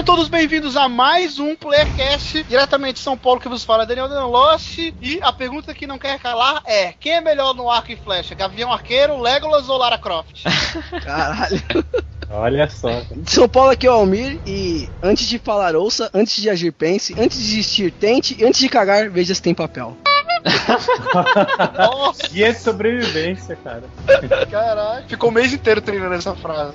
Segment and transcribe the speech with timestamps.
[0.00, 4.08] Sejam todos bem-vindos a mais um Playercast, diretamente de São Paulo que vos fala Daniel
[4.08, 4.94] Danlost.
[4.98, 8.34] E a pergunta que não quer calar é: quem é melhor no arco e flecha?
[8.34, 10.44] Gavião Arqueiro, Legolas ou Lara Croft?
[11.04, 11.62] Caralho.
[12.30, 13.02] Olha só.
[13.14, 16.72] De São Paulo aqui é o Almir e antes de falar ouça, antes de agir
[16.72, 19.98] pense, antes de desistir tente e antes de cagar veja se tem papel.
[21.76, 23.82] Nossa, E é sobrevivência, cara.
[24.50, 25.04] caralho.
[25.06, 26.74] Ficou o mês inteiro treinando essa frase.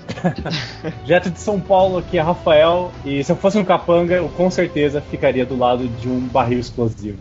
[1.03, 2.91] Direto de São Paulo, aqui é Rafael.
[3.03, 6.59] E se eu fosse um capanga, eu com certeza ficaria do lado de um barril
[6.59, 7.17] explosivo.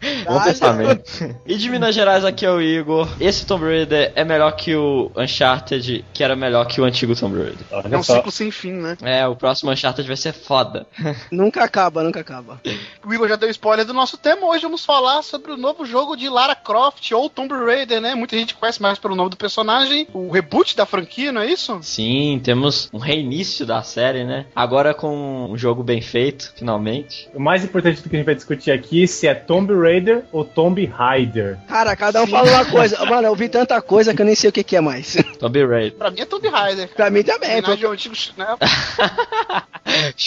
[0.26, 1.36] Bom pensamento.
[1.46, 3.08] E de Minas Gerais, aqui é o Igor.
[3.20, 7.36] Esse Tomb Raider é melhor que o Uncharted, que era melhor que o antigo Tomb
[7.36, 7.66] Raider.
[7.90, 8.96] É um ciclo sem fim, né?
[9.02, 10.86] É, o próximo Uncharted vai ser foda.
[11.30, 12.60] Nunca acaba, nunca acaba.
[13.04, 14.46] O Igor já deu spoiler do nosso tema.
[14.46, 18.14] Hoje vamos falar sobre o novo jogo de Lara Croft ou Tomb Raider, né?
[18.14, 20.06] Muita gente conhece mais pelo nome do personagem.
[20.12, 21.78] O reboot da franquia, não é isso?
[21.82, 24.46] Sim, temos um reinício da série, né?
[24.54, 27.28] Agora com um jogo bem feito, finalmente.
[27.34, 30.24] O mais importante do que a gente vai discutir aqui é se é Tomb Raider
[30.32, 31.58] ou Tomb Raider.
[31.68, 33.04] Cara, cada um fala uma coisa.
[33.06, 35.16] Mano, eu vi tanta coisa que eu nem sei o que, que é mais.
[35.38, 35.92] Tomb Raider.
[35.98, 36.88] Pra mim é Tomb Raider.
[36.94, 37.58] pra mim também.
[37.58, 38.58] Homenagem ao antigo chinelo.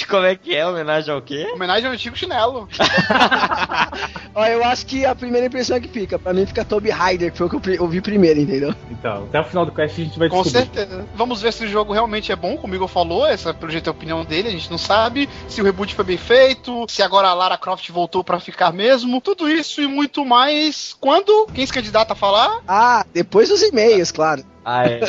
[0.09, 0.65] Como é que é?
[0.65, 1.47] Homenagem ao quê?
[1.53, 2.67] Homenagem ao antigo chinelo.
[4.33, 6.17] Ó, eu acho que a primeira impressão é que fica.
[6.17, 8.73] Pra mim fica Toby Ryder, que foi o que eu vi primeiro, entendeu?
[8.89, 10.65] Então, até o final do quest a gente vai Com descobrir.
[10.73, 11.05] certeza.
[11.15, 13.27] Vamos ver se o jogo realmente é bom, como o Igor falou.
[13.27, 14.47] Essa, pelo jeito, é a opinião dele.
[14.47, 17.89] A gente não sabe se o reboot foi bem feito, se agora a Lara Croft
[17.91, 19.21] voltou pra ficar mesmo.
[19.21, 20.95] Tudo isso e muito mais.
[20.99, 21.47] Quando?
[21.53, 22.61] Quem se candidata a falar?
[22.67, 24.43] Ah, depois dos e-mails, claro.
[24.65, 24.99] Ah, é.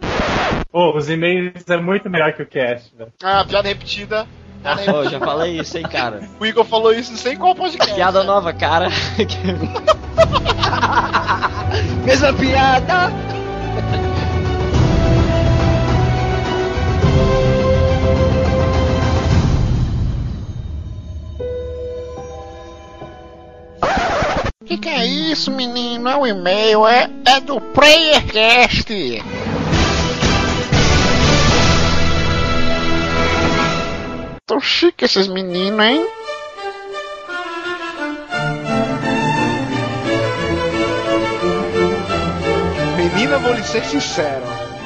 [0.72, 3.12] Pô, os e-mails é muito melhor que o cast, velho.
[3.22, 4.26] Ah, piada repetida.
[4.62, 5.10] Piada Pô, repetida.
[5.10, 6.22] já falei isso, hein, cara.
[6.38, 7.94] O Igor falou isso, sei qual podcast.
[7.94, 8.26] Piada né?
[8.26, 8.88] nova, cara.
[12.04, 13.10] Mesma piada.
[24.70, 26.08] Que que é isso, menino?
[26.08, 28.86] É um e-mail, é, é do PlayerCast.
[34.46, 36.06] Tão chique esses meninos, hein?
[42.96, 44.44] Menina, vou lhe ser sincero.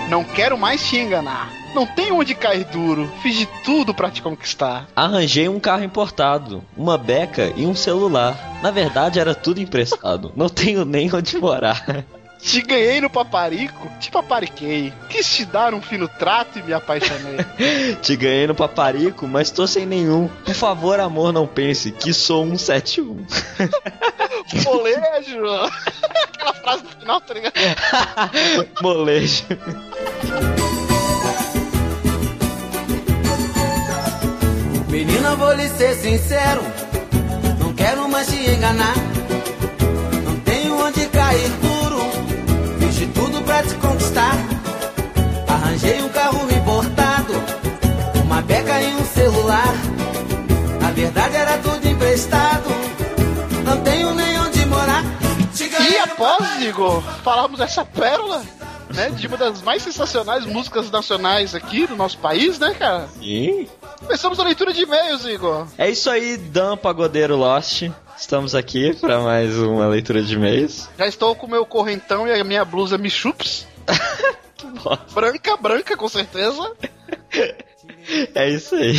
[0.08, 1.63] Não quero mais te enganar.
[1.74, 3.10] Não tenho onde cair duro.
[3.22, 4.86] Fiz de tudo pra te conquistar.
[4.94, 8.60] Arranjei um carro importado, uma beca e um celular.
[8.62, 10.32] Na verdade, era tudo emprestado.
[10.36, 12.04] Não tenho nem onde morar.
[12.44, 14.92] Te ganhei no paparico, te papariquei.
[15.08, 17.38] Quis te dar um fino trato e me apaixonei.
[18.02, 20.28] Te ganhei no paparico, mas tô sem nenhum.
[20.44, 23.26] Por favor, amor, não pense que sou um 71.
[24.62, 25.40] Molejo!
[26.34, 27.54] Aquela frase no final, tá ligado?
[28.82, 29.44] Molejo.
[34.94, 36.62] Menina, vou lhe ser sincero,
[37.58, 38.94] não quero mais te enganar.
[40.24, 41.98] Não tenho onde cair duro,
[42.78, 44.36] fiz de tudo pra te conquistar.
[45.48, 47.32] Arranjei um carro importado,
[48.24, 49.74] uma beca e um celular.
[50.80, 52.70] Na verdade era tudo emprestado,
[53.64, 55.02] não tenho nem onde morar.
[55.90, 58.42] E após, Igor, falarmos essa pérola,
[58.94, 59.10] né?
[59.10, 63.08] De uma das mais sensacionais músicas nacionais aqui do nosso país, né, cara?
[63.20, 63.68] Ih.
[64.00, 65.66] Começamos a leitura de e-mails, Igor.
[65.76, 67.82] É isso aí, Dan Pagodeiro Lost.
[68.16, 70.88] Estamos aqui para mais uma leitura de e-mails.
[70.96, 72.98] Já estou com o meu correntão e a minha blusa.
[74.56, 75.12] Que bosta.
[75.12, 76.72] Branca, branca, com certeza.
[78.34, 78.94] É isso aí.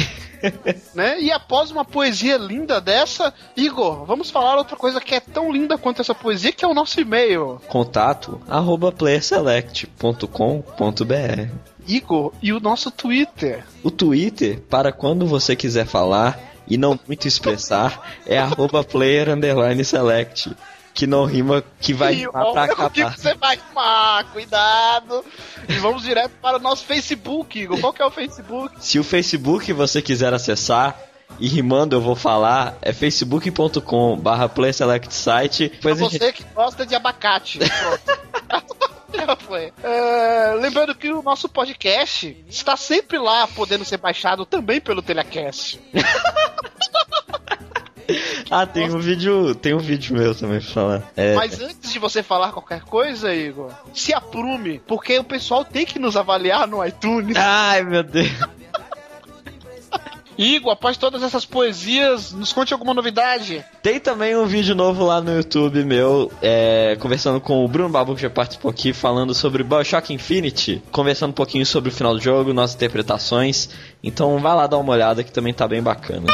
[0.94, 1.22] né?
[1.22, 5.78] E após uma poesia linda dessa, Igor, vamos falar outra coisa que é tão linda
[5.78, 7.62] quanto essa poesia, que é o nosso e-mail.
[7.68, 13.64] Contato arroba playerselect.com.br Igor, e o nosso Twitter.
[13.84, 19.86] O Twitter, para quando você quiser falar e não muito expressar, é arroba player underline
[19.86, 20.52] select.
[20.96, 23.18] Que não rima, que vai E rimar pra o que acabar.
[23.18, 25.26] você vai rimar, cuidado.
[25.68, 27.80] E vamos direto para o nosso Facebook, Igor.
[27.80, 28.74] Qual que é o Facebook?
[28.80, 30.98] Se o Facebook você quiser acessar,
[31.40, 35.70] e rimando eu vou falar, é facebook.com barra playselectsite.
[35.82, 36.18] Pra a gente...
[36.18, 37.60] você que gosta de abacate.
[39.82, 45.80] É, lembrando que o nosso podcast está sempre lá, podendo ser baixado também pelo Telecast.
[48.50, 49.56] Ah, tem um vídeo.
[49.56, 51.04] Tem um vídeo meu também pra falar.
[51.16, 55.86] É, Mas antes de você falar qualquer coisa, Igor, se aprume, porque o pessoal tem
[55.86, 57.36] que nos avaliar no iTunes.
[57.38, 58.30] Ai, meu Deus.
[60.38, 63.64] Igor, após todas essas poesias, nos conte alguma novidade.
[63.82, 68.16] Tem também um vídeo novo lá no YouTube meu, é, conversando com o Bruno Babu,
[68.16, 72.22] que já participou aqui, falando sobre Bioshock Infinity, conversando um pouquinho sobre o final do
[72.22, 73.70] jogo, nossas interpretações.
[74.04, 76.26] Então vai lá dar uma olhada que também tá bem bacana.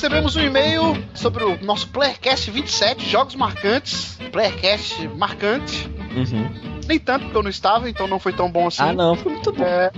[0.00, 4.18] Recebemos um e-mail sobre o nosso Playercast 27, jogos marcantes.
[4.32, 5.90] Playercast marcante.
[6.16, 6.48] Uhum.
[6.88, 8.82] Nem tanto porque eu não estava, então não foi tão bom assim.
[8.82, 9.62] Ah, não, foi muito bom.
[9.62, 9.90] É.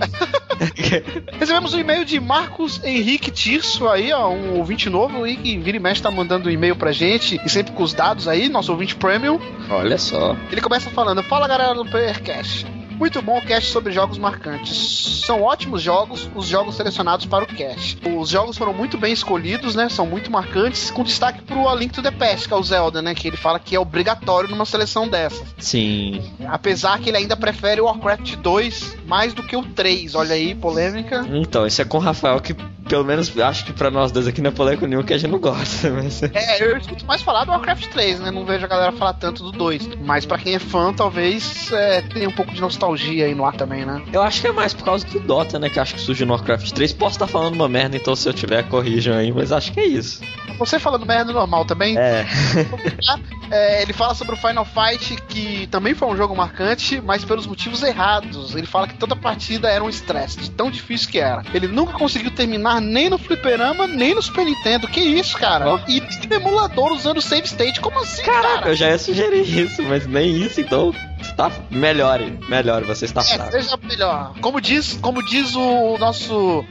[1.39, 5.77] Recebemos um e-mail de Marcos Henrique Tirso aí, ó, um ouvinte novo aí que vira
[5.77, 8.73] e mexe tá mandando um e-mail pra gente e sempre com os dados aí, nosso
[8.73, 9.39] ouvinte premium.
[9.69, 10.35] Olha só.
[10.51, 12.67] Ele começa falando: Fala galera do Playercast.
[12.97, 15.23] Muito bom o cast sobre jogos marcantes.
[15.25, 17.97] São ótimos jogos, os jogos selecionados para o cast.
[18.07, 19.89] Os jogos foram muito bem escolhidos, né?
[19.89, 23.01] São muito marcantes, com destaque pro A Link to the Past, que é o Zelda,
[23.01, 23.13] né?
[23.15, 25.43] Que ele fala que é obrigatório numa seleção dessa.
[25.57, 26.21] Sim.
[26.47, 30.15] Apesar que ele ainda prefere o Warcraft 2 mais do que o 3.
[30.15, 31.25] Olha aí, polêmica.
[31.29, 34.41] Então, isso é com o Rafael que, pelo menos, acho que pra nós dois aqui
[34.41, 36.21] não é polêmico nenhum que a gente não gosta, mas...
[36.23, 38.31] É, eu escuto mais falar do Warcraft 3, né?
[38.31, 39.89] Não vejo a galera falar tanto do 2.
[40.01, 43.55] Mas pra quem é fã, talvez é, tenha um pouco de nostalgia aí no ar
[43.55, 44.01] também, né?
[44.11, 45.69] Eu acho que é mais por causa do Dota, né?
[45.69, 46.93] Que acho que surgiu no Warcraft 3.
[46.93, 49.85] Posso estar falando uma merda, então se eu tiver, corrijam aí, mas acho que é
[49.85, 50.21] isso.
[50.57, 51.97] Você falando merda normal também?
[51.97, 52.25] É.
[53.51, 57.45] É, ele fala sobre o Final Fight, que também foi um jogo marcante, mas pelos
[57.45, 58.55] motivos errados.
[58.55, 61.43] Ele fala que toda partida era um estresse, de tão difícil que era.
[61.53, 64.87] Ele nunca conseguiu terminar nem no Fliperama, nem no Super Nintendo.
[64.87, 65.83] Que isso, cara?
[65.87, 67.79] E no emulador usando save state.
[67.79, 68.69] Como assim, Caraca, cara?
[68.69, 70.91] eu já ia sugerir isso, mas nem isso, então.
[71.23, 73.51] Está melhore, melhore, você está É, fraco.
[73.51, 74.33] seja melhor.
[74.41, 76.63] Como diz, como diz o nosso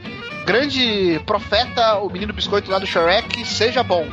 [0.45, 4.05] grande profeta, o menino biscoito lá do Shrek, seja bom.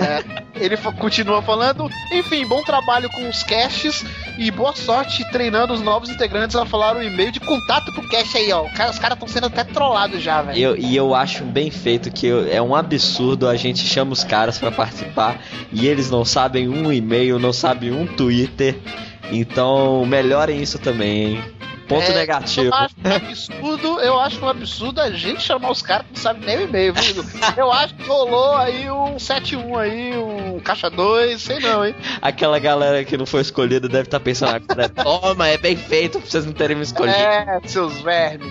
[0.00, 4.04] É, ele continua falando, enfim, bom trabalho com os caches
[4.38, 8.36] e boa sorte treinando os novos integrantes a falar o e-mail de contato pro cache
[8.38, 8.64] aí, ó.
[8.70, 10.58] Cara, os caras estão sendo até trollados já, velho.
[10.58, 14.22] Eu, e eu acho bem feito que eu- é um absurdo a gente chama os
[14.22, 15.40] caras pra participar
[15.72, 18.76] e eles não sabem um e-mail, não sabem um Twitter.
[19.30, 21.54] Então melhorem isso também, hein?
[21.88, 22.68] Ponto É, negativo.
[22.68, 26.22] Eu acho um absurdo, eu acho um absurdo a gente chamar os caras que não
[26.22, 27.24] sabem nem o e-mail, viu?
[27.56, 31.94] Eu acho que rolou aí um 71 aí, um caixa 2, sei não, hein?
[32.22, 36.30] Aquela galera que não foi escolhida deve estar pensando agora, toma, é bem feito pra
[36.30, 37.18] vocês não terem me escolhido.
[37.18, 38.50] É, seus vermes.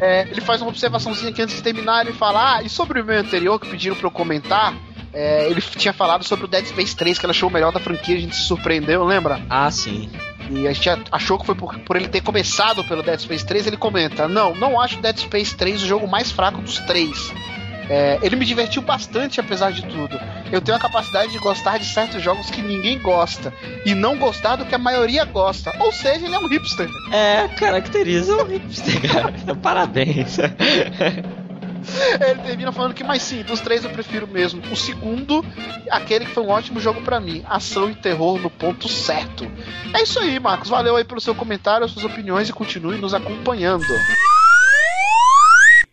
[0.00, 3.04] É, ele faz uma observaçãozinha aqui antes de terminar, ele fala, ah, e sobre o
[3.04, 4.74] meu anterior que pediram pra eu comentar,
[5.12, 7.80] é, ele tinha falado sobre o Dead Space 3, que ele achou o melhor da
[7.80, 9.40] franquia, a gente se surpreendeu, lembra?
[9.48, 10.10] Ah, sim.
[10.50, 13.66] E a gente achou que foi por, por ele ter começado pelo Dead Space 3,
[13.66, 17.32] ele comenta, não, não acho Dead Space 3 o jogo mais fraco dos três.
[17.90, 20.20] É, ele me divertiu bastante, apesar de tudo.
[20.52, 23.52] Eu tenho a capacidade de gostar de certos jogos que ninguém gosta.
[23.84, 25.74] E não gostar do que a maioria gosta.
[25.80, 26.88] Ou seja, ele é um hipster.
[27.10, 29.32] É, caracteriza o hipster, cara.
[29.56, 30.36] Parabéns.
[32.20, 34.60] Ele termina falando que, mas sim, dos três eu prefiro mesmo.
[34.70, 35.44] O segundo,
[35.90, 37.42] aquele que foi um ótimo jogo pra mim.
[37.48, 39.50] Ação e terror no ponto certo.
[39.94, 40.68] É isso aí, Marcos.
[40.68, 43.84] Valeu aí pelo seu comentário, suas opiniões e continue nos acompanhando.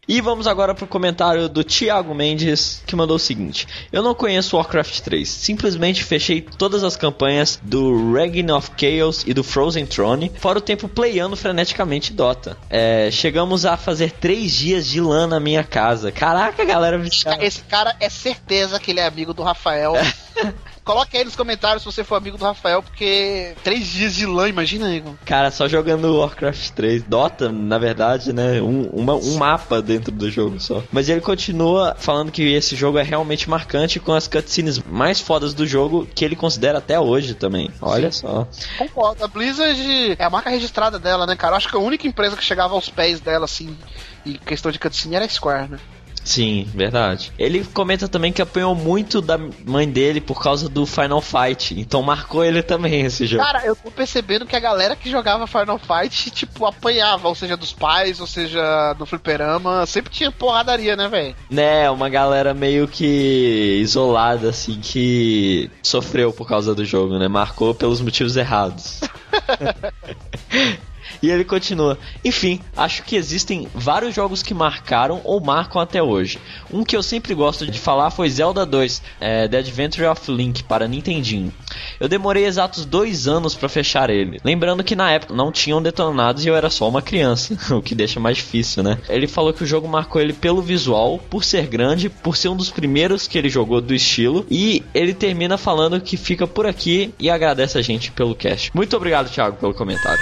[0.08, 4.56] E vamos agora pro comentário do Thiago Mendes, que mandou o seguinte: Eu não conheço
[4.56, 10.32] Warcraft 3, simplesmente fechei todas as campanhas do Reign of Chaos e do Frozen Throne,
[10.36, 12.56] fora o tempo playando freneticamente Dota.
[12.70, 16.12] É, chegamos a fazer três dias de LAN na minha casa.
[16.12, 17.44] Caraca, galera, viciada.
[17.44, 19.94] Esse cara é certeza que ele é amigo do Rafael.
[20.86, 24.48] Coloque aí nos comentários se você for amigo do Rafael, porque três dias de LAN,
[24.48, 25.16] imagina, Igor.
[25.26, 27.04] Cara, só jogando Warcraft 3.
[27.04, 28.62] Dota, na verdade, né?
[28.62, 30.84] Um, uma- um mapa dentro do jogo só.
[30.92, 35.56] Mas ele continua falando que esse jogo é realmente marcante com as cutscenes mais fodas
[35.56, 37.72] do jogo que ele considera até hoje também.
[37.82, 38.48] Olha só.
[38.78, 39.24] Concordo.
[39.26, 41.54] A Blizzard é a marca registrada dela, né, cara?
[41.54, 43.76] Eu acho que a única empresa que chegava aos pés dela, assim,
[44.24, 45.80] em questão de cutscene era a Square, né?
[46.26, 47.32] Sim, verdade.
[47.38, 51.80] Ele comenta também que apanhou muito da mãe dele por causa do Final Fight.
[51.80, 53.44] Então marcou ele também esse jogo.
[53.44, 57.56] Cara, eu tô percebendo que a galera que jogava Final Fight, tipo, apanhava, ou seja,
[57.56, 61.36] dos pais, ou seja, do fliperama, sempre tinha porradaria, né, velho?
[61.50, 67.28] Né, uma galera meio que isolada, assim, que sofreu por causa do jogo, né?
[67.28, 69.02] Marcou pelos motivos errados.
[71.22, 71.98] E ele continua.
[72.24, 76.40] Enfim, acho que existem vários jogos que marcaram ou marcam até hoje.
[76.72, 80.64] Um que eu sempre gosto de falar foi Zelda 2, é, The Adventure of Link
[80.64, 81.54] para Nintendinho.
[82.00, 84.40] Eu demorei exatos dois anos para fechar ele.
[84.44, 87.96] Lembrando que na época não tinham detonados e eu era só uma criança, o que
[87.96, 88.98] deixa mais difícil, né?
[89.10, 92.56] Ele falou que o jogo marcou ele pelo visual, por ser grande, por ser um
[92.56, 97.14] dos primeiros que ele jogou do estilo e ele termina falando que fica por aqui
[97.20, 98.72] e agradece a gente pelo cast.
[98.74, 100.20] Muito obrigado, Thiago, pelo comentário.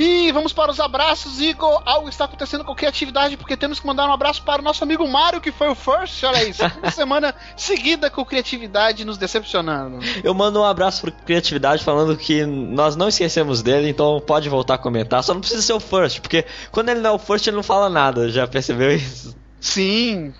[0.00, 1.82] E vamos para os abraços, Igor.
[1.84, 5.06] Algo está acontecendo com criatividade, porque temos que mandar um abraço para o nosso amigo
[5.06, 6.24] Mário, que foi o first.
[6.24, 9.98] Olha isso, uma semana seguida com criatividade nos decepcionando.
[10.24, 14.76] Eu mando um abraço pro Criatividade falando que nós não esquecemos dele, então pode voltar
[14.76, 15.22] a comentar.
[15.22, 17.62] Só não precisa ser o first, porque quando ele não é o first, ele não
[17.62, 18.30] fala nada.
[18.30, 19.36] Já percebeu isso?
[19.60, 20.32] Sim.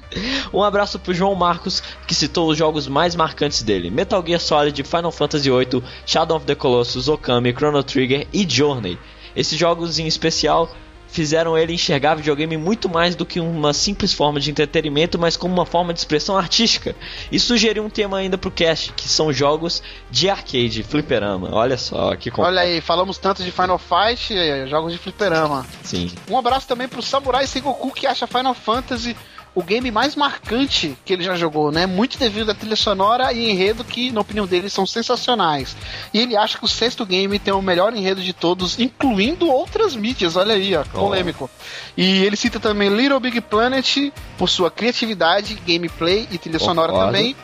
[0.54, 4.82] Um abraço pro João Marcos, que citou os jogos mais marcantes dele: Metal Gear Solid,
[4.84, 8.98] Final Fantasy VIII, Shadow of the Colossus, Okami, Chrono Trigger e Journey.
[9.34, 10.70] Esses jogos em especial
[11.10, 15.52] fizeram ele enxergar videogame muito mais do que uma simples forma de entretenimento, mas como
[15.52, 16.94] uma forma de expressão artística.
[17.30, 21.50] E sugeriu um tema ainda pro cast, que são jogos de arcade, fliperama.
[21.52, 22.50] Olha só que completo.
[22.50, 25.66] Olha aí, falamos tanto de Final Fight, eh, jogos de fliperama.
[25.82, 26.10] Sim.
[26.28, 29.16] Um abraço também pro Samurai Sengoku, que acha Final Fantasy
[29.54, 31.86] o game mais marcante que ele já jogou, né?
[31.86, 35.76] Muito devido à trilha sonora e enredo que, na opinião dele, são sensacionais.
[36.14, 39.96] E ele acha que o sexto game tem o melhor enredo de todos, incluindo outras
[39.96, 40.36] mídias.
[40.36, 41.50] Olha aí, ó, polêmico.
[41.96, 47.34] E ele cita também Little Big Planet por sua criatividade, gameplay e trilha sonora também.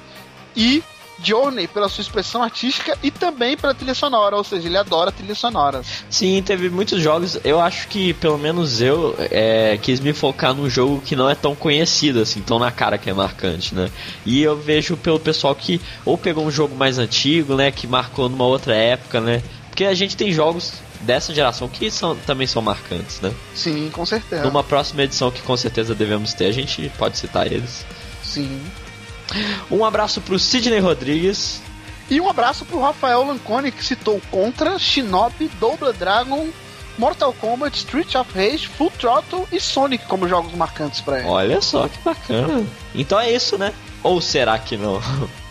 [0.57, 0.83] E
[1.23, 5.39] Journey pela sua expressão artística e também pela trilha sonora, ou seja, ele adora trilhas
[5.39, 6.05] sonoras.
[6.11, 7.39] Sim, teve muitos jogos.
[7.45, 11.35] Eu acho que, pelo menos eu, é, quis me focar num jogo que não é
[11.35, 13.91] tão conhecido, assim, tão na cara que é marcante, né?
[14.25, 18.29] E eu vejo pelo pessoal que ou pegou um jogo mais antigo, né, que marcou
[18.29, 19.43] numa outra época, né?
[19.69, 23.33] Porque a gente tem jogos dessa geração que são, também são marcantes, né?
[23.55, 24.43] Sim, com certeza.
[24.45, 27.85] Numa próxima edição que com certeza devemos ter, a gente pode citar eles.
[28.23, 28.61] Sim.
[29.71, 31.61] Um abraço pro Sidney Rodrigues.
[32.09, 36.49] E um abraço pro Rafael Lancone, que citou Contra, Shinobi, Double Dragon,
[36.97, 41.28] Mortal Kombat, Street of Rage, Full Throttle e Sonic como jogos marcantes pra ele.
[41.28, 42.64] Olha só que bacana.
[42.95, 43.73] Então é isso, né?
[44.04, 45.02] Ou será que não?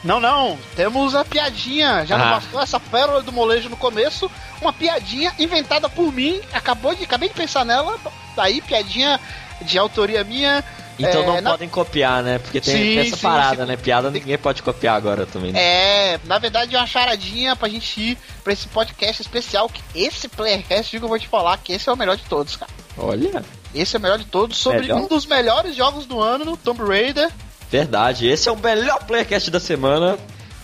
[0.01, 2.05] Não, não, temos a piadinha.
[2.05, 2.29] Já não Ah.
[2.35, 4.31] bastou essa pérola do molejo no começo.
[4.61, 6.39] Uma piadinha inventada por mim.
[6.53, 7.97] Acabou de, acabei de pensar nela.
[8.35, 9.19] Daí, piadinha
[9.61, 10.63] de autoria minha.
[10.97, 12.39] Então É, não na- podem copiar, né?
[12.39, 13.67] Porque tem Sim, essa sim, parada, sim.
[13.69, 13.75] né?
[13.77, 15.51] Piada ninguém pode copiar agora também.
[15.51, 15.59] Né?
[15.61, 19.67] É, na verdade é uma charadinha pra gente ir pra esse podcast especial.
[19.69, 22.55] Que esse Playercast, digo, eu vou te falar que esse é o melhor de todos,
[22.55, 22.71] cara.
[22.97, 25.01] Olha, Esse é o melhor de todos, sobre Melhor?
[25.01, 27.29] um dos melhores jogos do ano, Tomb Raider.
[27.69, 28.25] verdade.
[28.25, 30.17] Esse é o melhor Playcast da semana.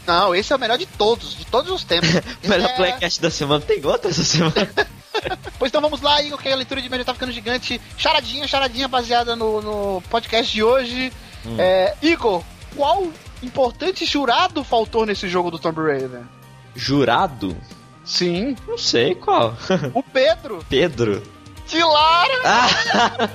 [0.08, 2.10] Não, esse é o melhor de todos, de todos os tempos.
[2.44, 2.74] Melhor é...
[2.76, 3.62] Playcast da semana.
[3.62, 4.54] Tem outro essa semana?
[5.60, 7.80] Pois então vamos lá, Igor, que a leitura de e-mail tá ficando gigante.
[7.98, 11.12] Charadinha, charadinha baseada no, no podcast de hoje.
[11.46, 11.56] Hum.
[11.60, 12.44] É, Igor,
[12.76, 13.08] qual
[13.44, 16.22] importante jurado faltou nesse jogo do Tomb Raider?
[16.76, 17.56] Jurado?
[18.04, 19.56] Sim, Não sei qual.
[19.94, 21.22] o Pedro Pedro.
[21.68, 22.42] de Lara.
[22.44, 22.68] Ah!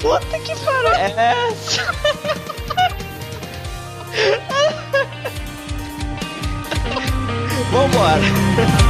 [0.00, 0.94] Puta que pariu.
[0.94, 1.34] É.
[7.72, 8.89] Vambora.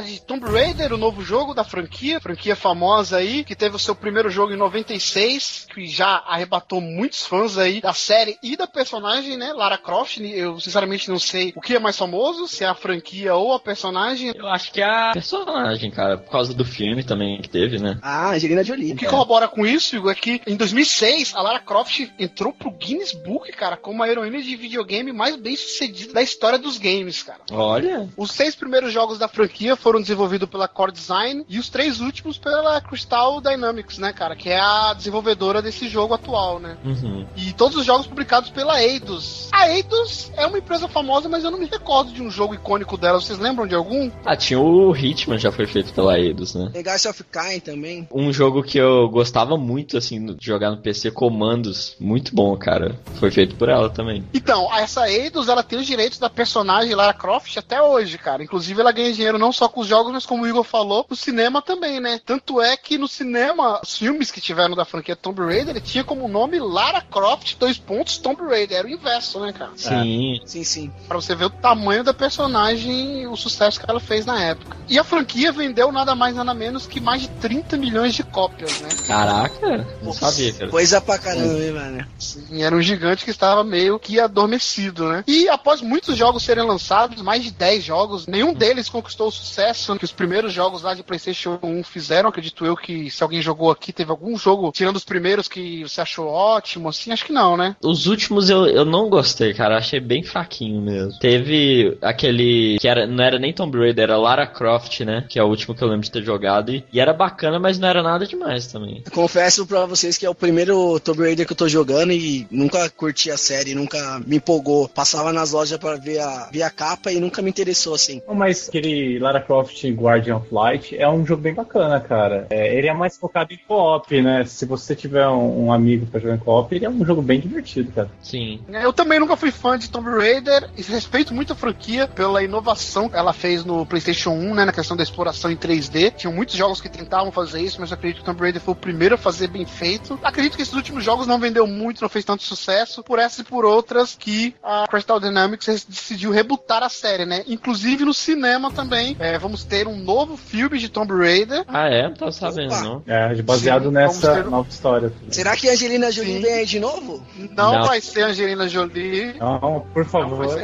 [0.00, 3.78] Falar de Tomb Raider, o novo jogo da franquia, franquia famosa aí, que teve o
[3.78, 8.66] seu primeiro jogo em 96, que já arrebatou muitos fãs aí da série e da
[8.66, 10.18] personagem, né, Lara Croft.
[10.20, 13.60] Eu sinceramente não sei o que é mais famoso, se é a franquia ou a
[13.60, 14.32] personagem.
[14.34, 17.98] Eu acho que é a personagem, cara, por causa do filme também que teve, né?
[18.02, 18.92] Ah, Angelina Jolie.
[18.92, 22.70] O que corrobora com isso, Igor, é que em 2006 a Lara Croft entrou pro
[22.70, 27.22] Guinness Book, cara, como a heroína de videogame mais bem sucedida da história dos games,
[27.22, 27.40] cara.
[27.50, 28.08] Olha.
[28.16, 32.36] Os seis primeiros jogos da franquia foram desenvolvidos pela Core Design e os três últimos
[32.38, 34.36] pela Crystal Dynamics, né, cara?
[34.36, 36.76] Que é a desenvolvedora desse jogo atual, né?
[36.84, 37.26] Uhum.
[37.36, 39.48] E todos os jogos publicados pela Eidos.
[39.52, 42.96] A Eidos é uma empresa famosa, mas eu não me recordo de um jogo icônico
[42.96, 43.20] dela.
[43.20, 44.10] Vocês lembram de algum?
[44.24, 46.70] Ah, tinha o Hitman, já foi feito pela Eidos, né?
[46.74, 48.06] Legacy of Kain também.
[48.12, 51.96] Um jogo que eu gostava muito, assim, de jogar no PC, Comandos.
[51.98, 52.98] Muito bom, cara.
[53.16, 54.24] Foi feito por ela também.
[54.34, 58.42] Então, essa Eidos, ela tem os direitos da personagem Lara Croft até hoje, cara.
[58.42, 61.16] Inclusive, ela ganha dinheiro não só com os jogos, mas como o Igor falou, no
[61.16, 62.20] cinema também, né?
[62.24, 66.04] Tanto é que no cinema, os filmes que tiveram da franquia Tomb Raider, ele tinha
[66.04, 68.78] como nome Lara Croft, dois pontos, Tomb Raider.
[68.78, 69.72] Era o inverso, né, cara?
[69.76, 70.40] Sim.
[70.44, 70.92] Sim, sim.
[71.08, 74.76] Pra você ver o tamanho da personagem e o sucesso que ela fez na época.
[74.88, 78.72] E a franquia vendeu nada mais nada menos que mais de 30 milhões de cópias,
[78.80, 78.88] né?
[79.06, 80.70] Caraca, não sabia, cara.
[80.70, 82.06] Coisa pra caramba, hein, mano?
[82.18, 85.24] Sim, era um gigante que estava meio que adormecido, né?
[85.26, 89.59] E após muitos jogos serem lançados, mais de 10 jogos, nenhum deles conquistou o sucesso
[89.98, 92.28] que os primeiros jogos lá de PlayStation 1 fizeram.
[92.28, 96.00] Acredito eu que se alguém jogou aqui, teve algum jogo, tirando os primeiros, que você
[96.00, 97.12] achou ótimo, assim?
[97.12, 97.76] Acho que não, né?
[97.82, 99.78] Os últimos eu, eu não gostei, cara.
[99.78, 101.18] Achei bem fraquinho mesmo.
[101.18, 105.24] Teve aquele que era, não era nem Tomb Raider, era Lara Croft, né?
[105.28, 106.72] Que é o último que eu lembro de ter jogado.
[106.72, 109.02] E, e era bacana, mas não era nada demais também.
[109.12, 112.88] Confesso pra vocês que é o primeiro Tomb Raider que eu tô jogando e nunca
[112.90, 114.88] curti a série, nunca me empolgou.
[114.88, 118.22] Passava nas lojas pra ver a, ver a capa e nunca me interessou assim.
[118.32, 122.46] Mas aquele Lara Croft Guardian of Light é um jogo bem bacana, cara.
[122.50, 124.44] É, ele é mais focado em co-op, né?
[124.44, 127.40] Se você tiver um, um amigo pra jogar em co-op, ele é um jogo bem
[127.40, 128.08] divertido, cara.
[128.22, 128.60] Sim.
[128.68, 133.08] Eu também nunca fui fã de Tomb Raider e respeito muito a franquia pela inovação
[133.08, 136.12] que ela fez no PlayStation 1, né, na questão da exploração em 3D.
[136.14, 138.76] Tinham muitos jogos que tentavam fazer isso, mas eu acredito que Tomb Raider foi o
[138.76, 140.16] primeiro a fazer bem feito.
[140.22, 143.44] Acredito que esses últimos jogos não vendeu muito, não fez tanto sucesso, por essas e
[143.44, 147.42] por outras que a Crystal Dynamics decidiu rebutar a série, né?
[147.48, 149.16] Inclusive no cinema também.
[149.18, 151.64] É, vamos ter um novo filme de Tomb Raider.
[151.68, 152.04] Ah, é?
[152.08, 152.82] Não tava sabendo, Opa.
[152.82, 153.02] não.
[153.06, 155.12] É, baseado Sim, nessa nova história.
[155.30, 156.42] Será que a Angelina Jolie Sim.
[156.42, 157.22] vem aí de novo?
[157.56, 157.86] Não, Não.
[157.86, 159.34] vai ser Angelina Jolie.
[159.38, 160.60] Não, por favor.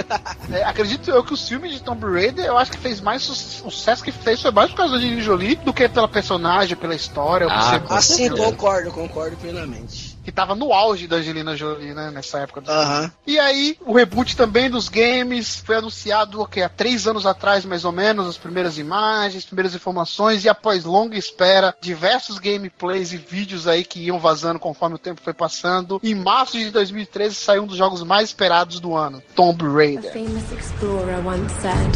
[0.52, 3.34] É, acredito eu que os filmes de Tomb Raider, eu acho que fez mais su-
[3.34, 7.46] sucesso que fez foi mais por causa de Jolie do que pela personagem, pela história,
[7.50, 10.05] Ah, Assim, concordo, concordo plenamente.
[10.26, 12.60] Que tava no auge da Angelina Jolie, né, nessa época.
[12.60, 13.12] do.
[13.24, 16.62] E aí, o reboot também dos games foi anunciado o quê?
[16.62, 21.16] há três anos atrás, mais ou menos, as primeiras imagens, primeiras informações, e após longa
[21.16, 26.00] espera, diversos gameplays e vídeos aí que iam vazando conforme o tempo foi passando.
[26.02, 30.12] Em março de 2013 saiu um dos jogos mais esperados do ano, Tomb A Raider.
[30.12, 31.92] famous explorer once said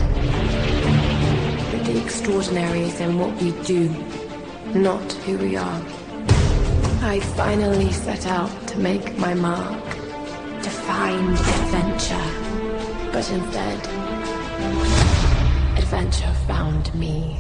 [1.72, 3.90] that the extraordinary is in what we do,
[4.78, 5.99] not who we are.
[7.02, 9.84] I finally set out to make my mark,
[10.62, 12.30] to find adventure.
[13.10, 13.78] But instead,
[15.78, 17.38] adventure found me.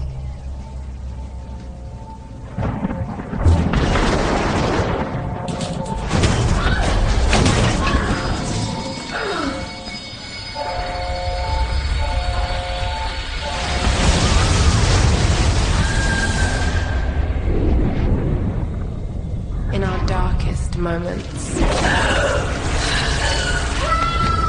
[20.80, 21.60] Moments.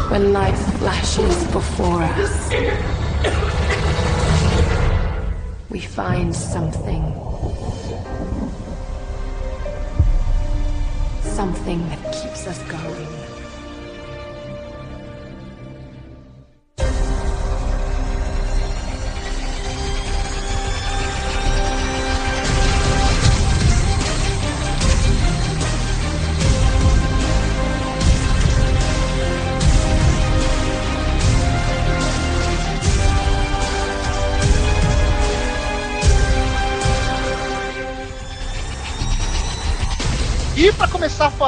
[0.09, 2.49] When life flashes before us,
[5.69, 7.03] we find something.
[11.21, 13.40] Something that keeps us going.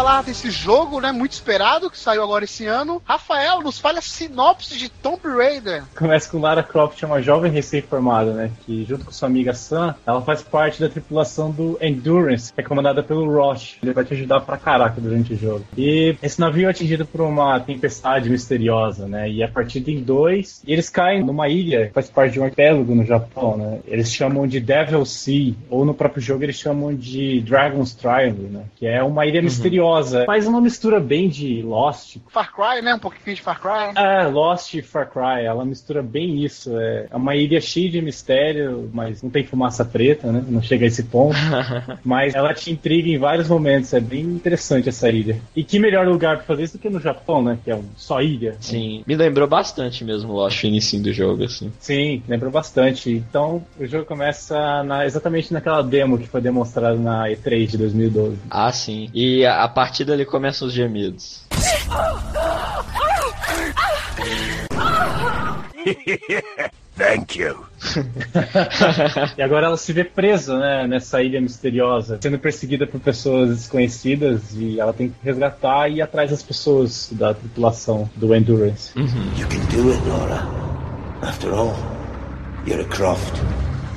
[0.04, 4.02] Falar desse jogo, né, muito esperado, que saiu agora esse ano, Rafael, nos fale a
[4.02, 5.86] sinopse de Tomb Raider.
[5.96, 8.52] Começa com Lara Croft, uma jovem recém-formada, né?
[8.66, 12.63] Que junto com sua amiga Sam, ela faz parte da tripulação do Endurance, que é
[12.66, 13.78] comandada pelo Roche.
[13.82, 15.63] Ele vai te ajudar pra caraca durante o jogo.
[15.78, 19.32] E esse navio é atingido por uma tempestade misteriosa, né?
[19.32, 22.44] E a partir de dois, e eles caem numa ilha que faz parte de um
[22.44, 23.80] arquipélago no Japão, né?
[23.88, 28.63] Eles chamam de Devil Sea, ou no próprio jogo eles chamam de Dragon's Triangle, né?
[28.76, 29.93] Que é uma ilha misteriosa.
[30.26, 32.18] Faz uma mistura bem de Lost.
[32.30, 32.96] Far Cry, né?
[32.96, 33.94] Um pouquinho de Far Cry.
[33.96, 36.78] É, Lost e Far Cry, ela mistura bem isso.
[36.78, 40.44] É uma ilha cheia de mistério, mas não tem fumaça preta, né?
[40.48, 41.36] Não chega a esse ponto.
[42.04, 43.94] mas ela te intriga em vários momentos.
[43.94, 45.40] É bem interessante essa ilha.
[45.56, 47.58] E que melhor lugar pra fazer isso do que no Japão, né?
[47.64, 48.56] Que é um, só ilha.
[48.60, 51.72] Sim, me lembrou bastante mesmo Lost, o início do jogo, assim.
[51.80, 53.12] Sim, lembrou bastante.
[53.12, 58.38] Então, o jogo começa na, exatamente naquela demo que foi demonstrada na E3 de 2012.
[58.50, 59.10] Ah, sim.
[59.14, 61.44] E a, a partir dali começam os gemidos.
[66.96, 67.66] Thank you.
[69.36, 74.54] e agora ela se vê presa, né, nessa ilha misteriosa, sendo perseguida por pessoas desconhecidas
[74.54, 78.92] e ela tem que resgatar e ir atrás das pessoas da tripulação do Endurance.
[78.96, 80.48] You can do it, Laura.
[81.24, 81.74] After all,
[82.66, 83.42] you're a Croft.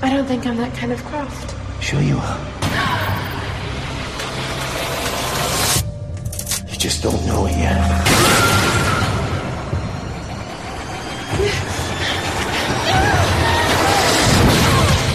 [0.03, 1.55] I don't think I'm that kind of craft.
[1.81, 3.27] Sure you are.
[6.77, 8.07] You just don't know it yet.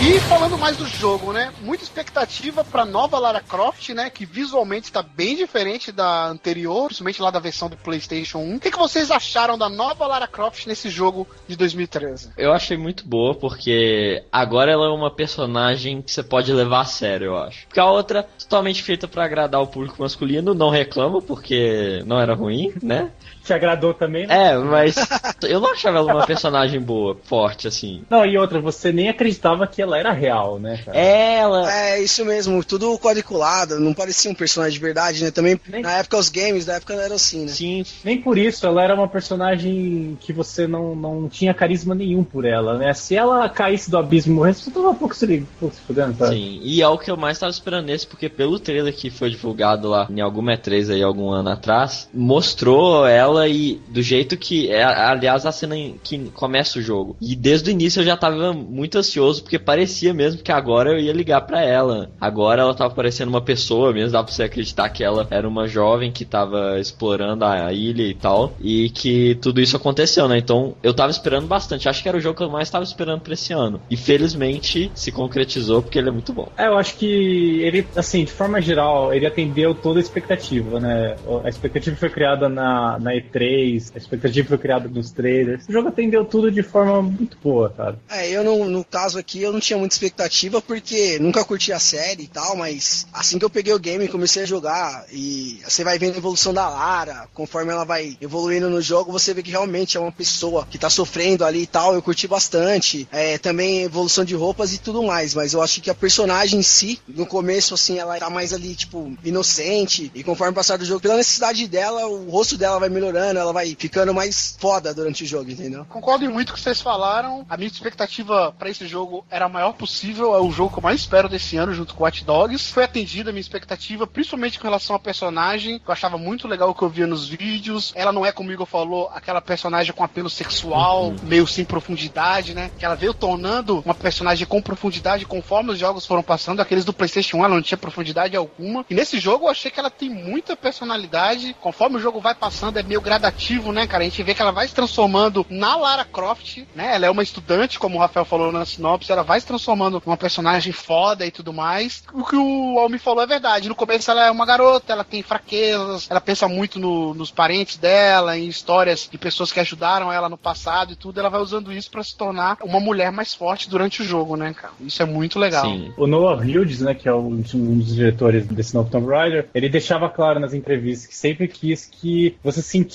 [0.03, 1.53] E falando mais do jogo, né?
[1.61, 4.09] Muita expectativa pra nova Lara Croft, né?
[4.09, 8.55] Que visualmente está bem diferente da anterior, principalmente lá da versão do PlayStation 1.
[8.55, 12.31] O que, que vocês acharam da nova Lara Croft nesse jogo de 2013?
[12.35, 16.85] Eu achei muito boa, porque agora ela é uma personagem que você pode levar a
[16.85, 17.67] sério, eu acho.
[17.67, 22.33] Porque a outra, totalmente feita pra agradar o público masculino, não reclamo, porque não era
[22.33, 23.11] ruim, né?
[23.43, 24.51] Te agradou também, né?
[24.51, 24.95] É, mas
[25.43, 28.03] eu não achava ela uma personagem boa, forte, assim.
[28.09, 30.97] Não, e outra, você nem acreditava que ela era real, né, cara?
[30.97, 31.71] Ela.
[31.73, 35.31] É, isso mesmo, tudo quadriculado, não parecia um personagem de verdade, né?
[35.31, 37.47] Também, Nem- na época, os games da época eram assim, né?
[37.47, 42.23] Sim, Nem por isso, ela era uma personagem que você não, não tinha carisma nenhum
[42.23, 42.93] por ela, né?
[42.93, 46.15] Se ela caísse do abismo e morresse, você tava um pouco se, pouco se fudendo,
[46.17, 46.35] sabe?
[46.35, 49.29] Sim, e é o que eu mais tava esperando nesse, porque pelo trailer que foi
[49.29, 54.69] divulgado lá em alguma E3 aí, algum ano atrás, mostrou ela e do jeito que
[54.69, 57.15] é, aliás, a cena que começa o jogo.
[57.21, 60.99] E desde o início eu já tava muito ansioso, porque parecia mesmo que agora eu
[60.99, 62.11] ia ligar pra ela.
[62.19, 65.67] Agora ela tava parecendo uma pessoa mesmo, dá pra você acreditar que ela era uma
[65.67, 70.37] jovem que tava explorando a ilha e tal, e que tudo isso aconteceu, né?
[70.37, 73.21] Então eu tava esperando bastante, acho que era o jogo que eu mais tava esperando
[73.21, 73.81] pra esse ano.
[73.89, 76.51] E felizmente se concretizou, porque ele é muito bom.
[76.57, 81.17] É, eu acho que ele, assim, de forma geral, ele atendeu toda a expectativa, né?
[81.43, 85.67] A expectativa foi criada na, na E3, a expectativa foi criada nos trailers.
[85.67, 87.99] O jogo atendeu tudo de forma muito boa, cara.
[88.09, 91.79] É, eu não, no caso aqui, eu não tinha muita expectativa porque nunca curti a
[91.79, 95.59] série e tal, mas assim que eu peguei o game e comecei a jogar e
[95.67, 99.43] você vai vendo a evolução da Lara, conforme ela vai evoluindo no jogo, você vê
[99.43, 103.07] que realmente é uma pessoa que tá sofrendo ali e tal, eu curti bastante.
[103.11, 106.63] É, também evolução de roupas e tudo mais, mas eu acho que a personagem em
[106.63, 111.01] si, no começo, assim, ela tá mais ali, tipo, inocente, e conforme passar do jogo,
[111.01, 115.27] pela necessidade dela, o rosto dela vai melhorando, ela vai ficando mais foda durante o
[115.27, 115.85] jogo, entendeu?
[115.85, 117.45] Concordo em muito com o que vocês falaram.
[117.49, 120.35] A minha expectativa pra esse jogo era a maior possível.
[120.35, 122.71] É o jogo que eu mais espero desse ano, junto com Watch Dogs.
[122.71, 126.69] Foi atendida a minha expectativa, principalmente com relação à personagem, que eu achava muito legal
[126.69, 127.91] o que eu via nos vídeos.
[127.95, 132.53] Ela não é, como o Igor falou, aquela personagem com apelo sexual, meio sem profundidade,
[132.53, 132.71] né?
[132.77, 136.61] Que ela veio tornando uma personagem com profundidade conforme os jogos foram passando.
[136.61, 138.85] Aqueles do PlayStation 1 ela não tinha profundidade alguma.
[138.89, 141.55] E nesse jogo eu achei que ela tem muita personalidade.
[141.59, 144.03] Conforme o jogo vai passando, é meio gradativo, né, cara?
[144.03, 146.95] A gente vê que ela vai se transformando na Lara Croft, né?
[146.95, 150.17] Ela é uma estudante, como o Rafael falou na sinopse, ela vai se transformando numa
[150.17, 152.03] personagem foda e tudo mais.
[152.13, 153.67] O que o Almi falou é verdade.
[153.69, 157.77] No começo ela é uma garota, ela tem fraquezas, ela pensa muito no- nos parentes
[157.77, 161.19] dela, em histórias de pessoas que ajudaram ela no passado e tudo.
[161.19, 164.53] Ela vai usando isso pra se tornar uma mulher mais forte durante o jogo, né,
[164.53, 164.73] cara?
[164.81, 165.65] Isso é muito legal.
[165.65, 165.91] Sim.
[165.97, 169.67] O Noah Hughes, né, que é um um dos diretores desse novo Tomb Raider, ele
[169.67, 172.90] deixava claro nas entrevistas que sempre quis que você sentisse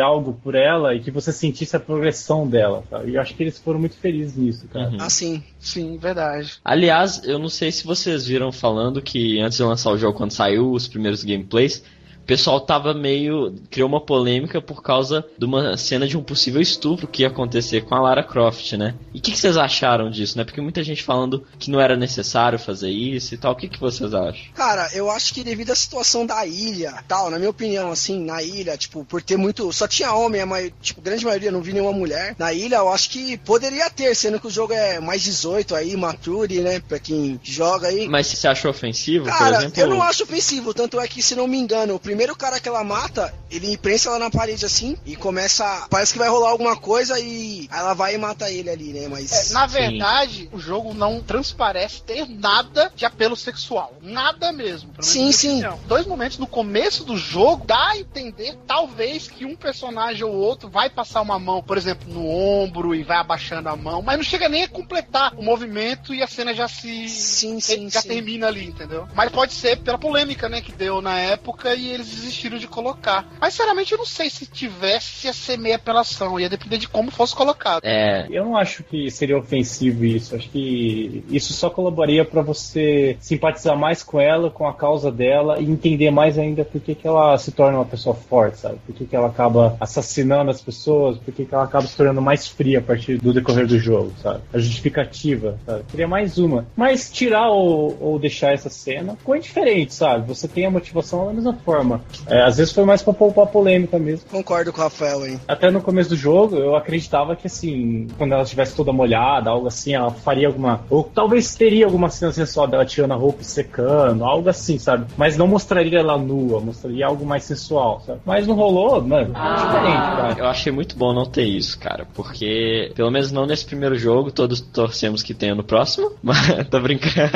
[0.00, 3.10] algo por ela e que você sentisse a progressão dela, sabe?
[3.10, 4.90] E eu acho que eles foram muito felizes nisso, cara.
[4.90, 5.00] Uhum.
[5.00, 6.58] Assim, Sim, verdade.
[6.64, 10.30] Aliás, eu não sei se vocês viram falando que antes de lançar o jogo, quando
[10.30, 11.82] saiu os primeiros gameplays,
[12.26, 13.54] pessoal tava meio.
[13.70, 17.82] criou uma polêmica por causa de uma cena de um possível estupro que ia acontecer
[17.84, 18.94] com a Lara Croft, né?
[19.14, 20.44] E o que, que vocês acharam disso, né?
[20.44, 23.52] Porque muita gente falando que não era necessário fazer isso e tal.
[23.52, 24.46] O que, que vocês acham?
[24.54, 28.42] Cara, eu acho que devido à situação da ilha, tal, na minha opinião, assim, na
[28.42, 29.72] ilha, tipo, por ter muito.
[29.72, 32.34] Só tinha homem, a mai- tipo, grande maioria, não vi nenhuma mulher.
[32.38, 35.96] Na ilha, eu acho que poderia ter, sendo que o jogo é mais 18 aí,
[35.96, 36.80] mature, né?
[36.80, 38.08] Pra quem joga aí.
[38.08, 39.80] Mas você achou ofensivo, por Cara, exemplo?
[39.80, 42.58] eu não acho ofensivo, tanto é que, se não me engano, o primeiro primeiro cara
[42.58, 45.86] que ela mata, ele prensa ela na parede assim e começa.
[45.90, 49.06] Parece que vai rolar alguma coisa e ela vai e mata ele ali, né?
[49.06, 49.50] Mas.
[49.50, 53.92] É, na verdade, o jogo não transparece ter nada de apelo sexual.
[54.00, 54.92] Nada mesmo.
[55.00, 55.58] Sim, sim.
[55.58, 55.78] opinião.
[55.86, 60.70] Dois momentos no começo do jogo dá a entender, talvez, que um personagem ou outro
[60.70, 64.24] vai passar uma mão, por exemplo, no ombro e vai abaixando a mão, mas não
[64.24, 67.10] chega nem a completar o movimento e a cena já se.
[67.10, 68.08] Sim, sim, já sim.
[68.08, 69.06] termina ali, entendeu?
[69.14, 73.26] Mas pode ser pela polêmica, né, que deu na época e eles desistiram de colocar.
[73.40, 77.10] Mas, sinceramente, eu não sei se tivesse ia ser meia apelação, ia depender de como
[77.10, 77.82] fosse colocado.
[77.84, 80.34] É, Eu não acho que seria ofensivo isso.
[80.34, 85.58] Acho que isso só colaboraria pra você simpatizar mais com ela, com a causa dela
[85.60, 88.78] e entender mais ainda por que, que ela se torna uma pessoa forte, sabe?
[88.86, 92.20] Por que, que ela acaba assassinando as pessoas, por que, que ela acaba se tornando
[92.20, 94.42] mais fria a partir do decorrer do jogo, sabe?
[94.52, 95.84] A justificativa, sabe?
[95.88, 96.66] Queria mais uma.
[96.76, 100.26] Mas tirar ou, ou deixar essa cena ficou indiferente, sabe?
[100.28, 101.95] Você tem a motivação da mesma forma.
[102.26, 104.28] É, às vezes foi mais pra poupar polêmica mesmo.
[104.30, 105.38] Concordo com o Rafael aí.
[105.46, 109.66] Até no começo do jogo, eu acreditava que, assim, quando ela estivesse toda molhada, algo
[109.66, 110.80] assim, ela faria alguma.
[110.90, 115.06] Ou talvez teria alguma cena sensual dela tirando a roupa e secando, algo assim, sabe?
[115.16, 118.20] Mas não mostraria ela nua, mostraria algo mais sensual, sabe?
[118.24, 119.32] Mas não rolou, mano.
[119.36, 120.34] É diferente, cara.
[120.38, 124.30] eu achei muito bom não ter isso, cara, porque pelo menos não nesse primeiro jogo,
[124.30, 127.30] todos torcemos que tenha no próximo, mas tô brincando.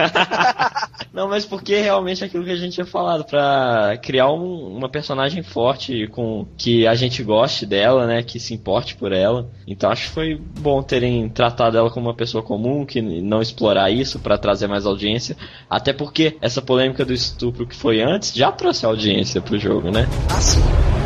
[1.13, 4.89] não, mas porque realmente é aquilo que a gente tinha falado, pra criar um- uma
[4.89, 9.51] personagem forte com que a gente goste dela, né, que se importe por ela.
[9.67, 13.91] Então acho que foi bom terem tratado ela como uma pessoa comum, que não explorar
[13.91, 15.37] isso pra trazer mais audiência,
[15.69, 20.07] até porque essa polêmica do estupro que foi antes já trouxe audiência pro jogo, né?
[20.31, 21.00] Ah,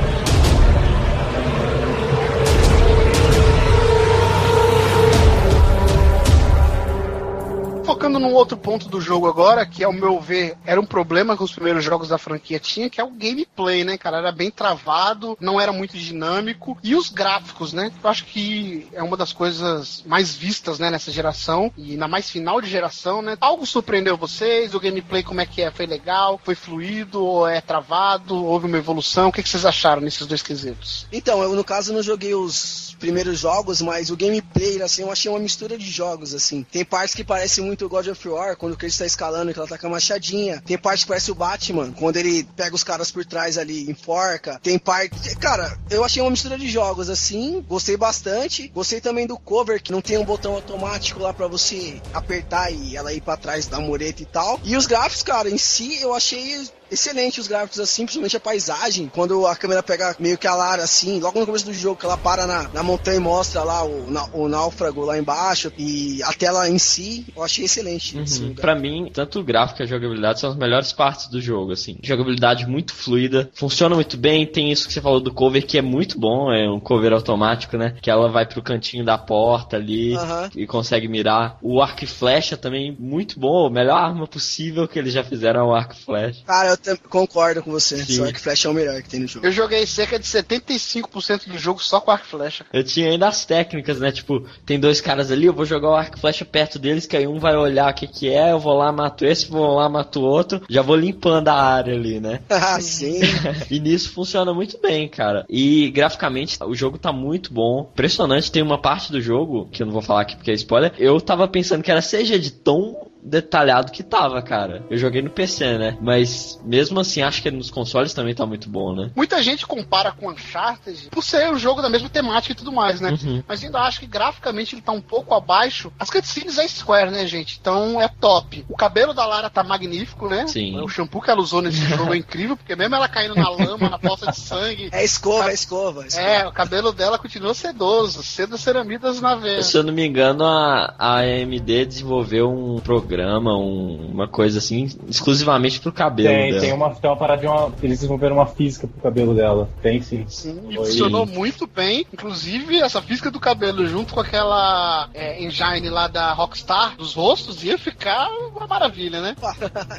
[8.15, 11.43] Focando num outro ponto do jogo agora, que ao meu ver era um problema que
[11.43, 14.19] os primeiros jogos da franquia tinha, que é o gameplay, né, cara?
[14.19, 16.79] Era bem travado, não era muito dinâmico.
[16.81, 17.91] E os gráficos, né?
[18.03, 21.73] Eu acho que é uma das coisas mais vistas, né, nessa geração.
[21.77, 23.37] E na mais final de geração, né?
[23.41, 24.75] Algo surpreendeu vocês?
[24.75, 25.73] O gameplay, como é que é?
[25.73, 26.41] Foi legal?
[26.45, 27.25] Foi fluido?
[27.25, 28.45] Ou é travado?
[28.45, 29.29] Houve uma evolução?
[29.29, 31.09] O que, que vocês acharam nesses dois quesitos?
[31.11, 35.31] Então, eu no caso não joguei os primeiros jogos, mas o gameplay, assim, eu achei
[35.31, 36.65] uma mistura de jogos, assim.
[36.71, 39.69] Tem partes que parecem muito God of War, quando o Chris tá escalando, que ela
[39.69, 40.63] tá com a machadinha.
[40.65, 44.61] Tem parte que parece o Batman, quando ele pega os caras por trás ali, enforca.
[44.63, 45.37] Tem parte...
[45.37, 48.69] Cara, eu achei uma mistura de jogos, assim, gostei bastante.
[48.69, 52.97] Gostei também do cover, que não tem um botão automático lá pra você apertar e
[52.97, 54.61] ela ir pra trás da mureta e tal.
[54.65, 59.11] E os gráficos, cara, em si, eu achei excelente os gráficos assim, principalmente a paisagem.
[59.13, 62.05] Quando a câmera pega meio que a Lara assim, logo no começo do jogo, que
[62.07, 66.23] ela para na, na montanha e mostra lá o, na- o náufrago lá embaixo e
[66.23, 68.17] a tela em si, eu achei excelente.
[68.17, 68.25] Uhum.
[68.49, 68.61] lugar.
[68.61, 71.97] Pra mim, tanto o gráfico e a jogabilidade são as melhores partes do jogo, assim.
[72.03, 75.83] Jogabilidade muito fluida, funciona muito bem, tem isso que você falou do cover que é
[75.83, 77.95] muito bom, é um cover automático, né?
[78.01, 80.51] Que ela vai pro cantinho da porta ali Aham.
[80.55, 81.59] e consegue mirar.
[81.63, 85.61] O arco e flecha também muito bom, a melhor arma possível que eles já fizeram
[85.61, 86.43] é o arco e flecha.
[86.47, 87.97] Cara, eu tam- concordo com você.
[88.05, 88.17] Sim.
[88.17, 89.47] Só que Flash é o melhor que tem no jogo.
[89.47, 92.65] Eu joguei cerca de 75% do jogo só com arco e flecha.
[92.73, 94.13] Eu tinha ainda as técnicas, né?
[94.13, 97.17] Tipo, tem dois caras ali, eu vou jogar o arco e flecha perto deles, que
[97.17, 99.89] aí um vai olhar o que que é, eu vou lá, mato esse, vou lá,
[99.89, 102.41] mato o outro, já vou limpando a área ali, né?
[102.67, 103.21] Ah, sim.
[103.71, 105.45] e nisso funciona muito bem, cara.
[105.49, 107.91] E graficamente o jogo tá muito bom.
[107.93, 110.93] Impressionante, tem uma parte do jogo, que eu não vou falar aqui porque é spoiler,
[110.99, 114.85] eu tava pensando que era CG de tão detalhado que tava, cara.
[114.91, 115.97] Eu joguei no PC, né?
[116.01, 119.11] Mas mesmo assim, acho que nos consoles também tá muito bom, né?
[119.17, 123.01] Muita gente compara com Uncharted por ser um jogo da mesma temática e tudo mais,
[123.01, 123.17] né?
[123.23, 123.43] Uhum.
[123.49, 125.93] Mas ainda acho que graficamente ele tá um pouco abaixo.
[125.99, 127.59] As cutscenes é Square, né, gente?
[127.61, 128.65] Então é top.
[128.69, 130.47] O cabelo da Lara tá magnífico, né?
[130.47, 130.79] Sim.
[130.81, 133.89] O shampoo que ela usou nesse jogo é incrível, porque mesmo ela caindo na lama,
[133.89, 134.91] na poça de sangue.
[134.93, 136.07] É escova, é escova.
[136.07, 136.27] escova.
[136.27, 139.63] É, o cabelo dela continua sedoso, cedo ceramidas na veia.
[139.63, 144.89] Se eu não me engano, a, a AMD desenvolveu um programa, um- uma coisa assim,
[145.09, 146.61] exclusivamente pro cabelo Tem, dela.
[146.61, 147.73] tem uma, tem uma parada de uma.
[147.83, 149.69] Eles desenvolveram uma física pro cabelo dela.
[149.83, 150.25] Tem sim.
[150.29, 152.07] Sim, e funcionou muito bem.
[152.13, 157.63] Inclusive, essa física do cabelo junto com aquela é, engine lá da Rockstar, dos rostos,
[157.65, 159.37] ia ficar uma maravilha, né?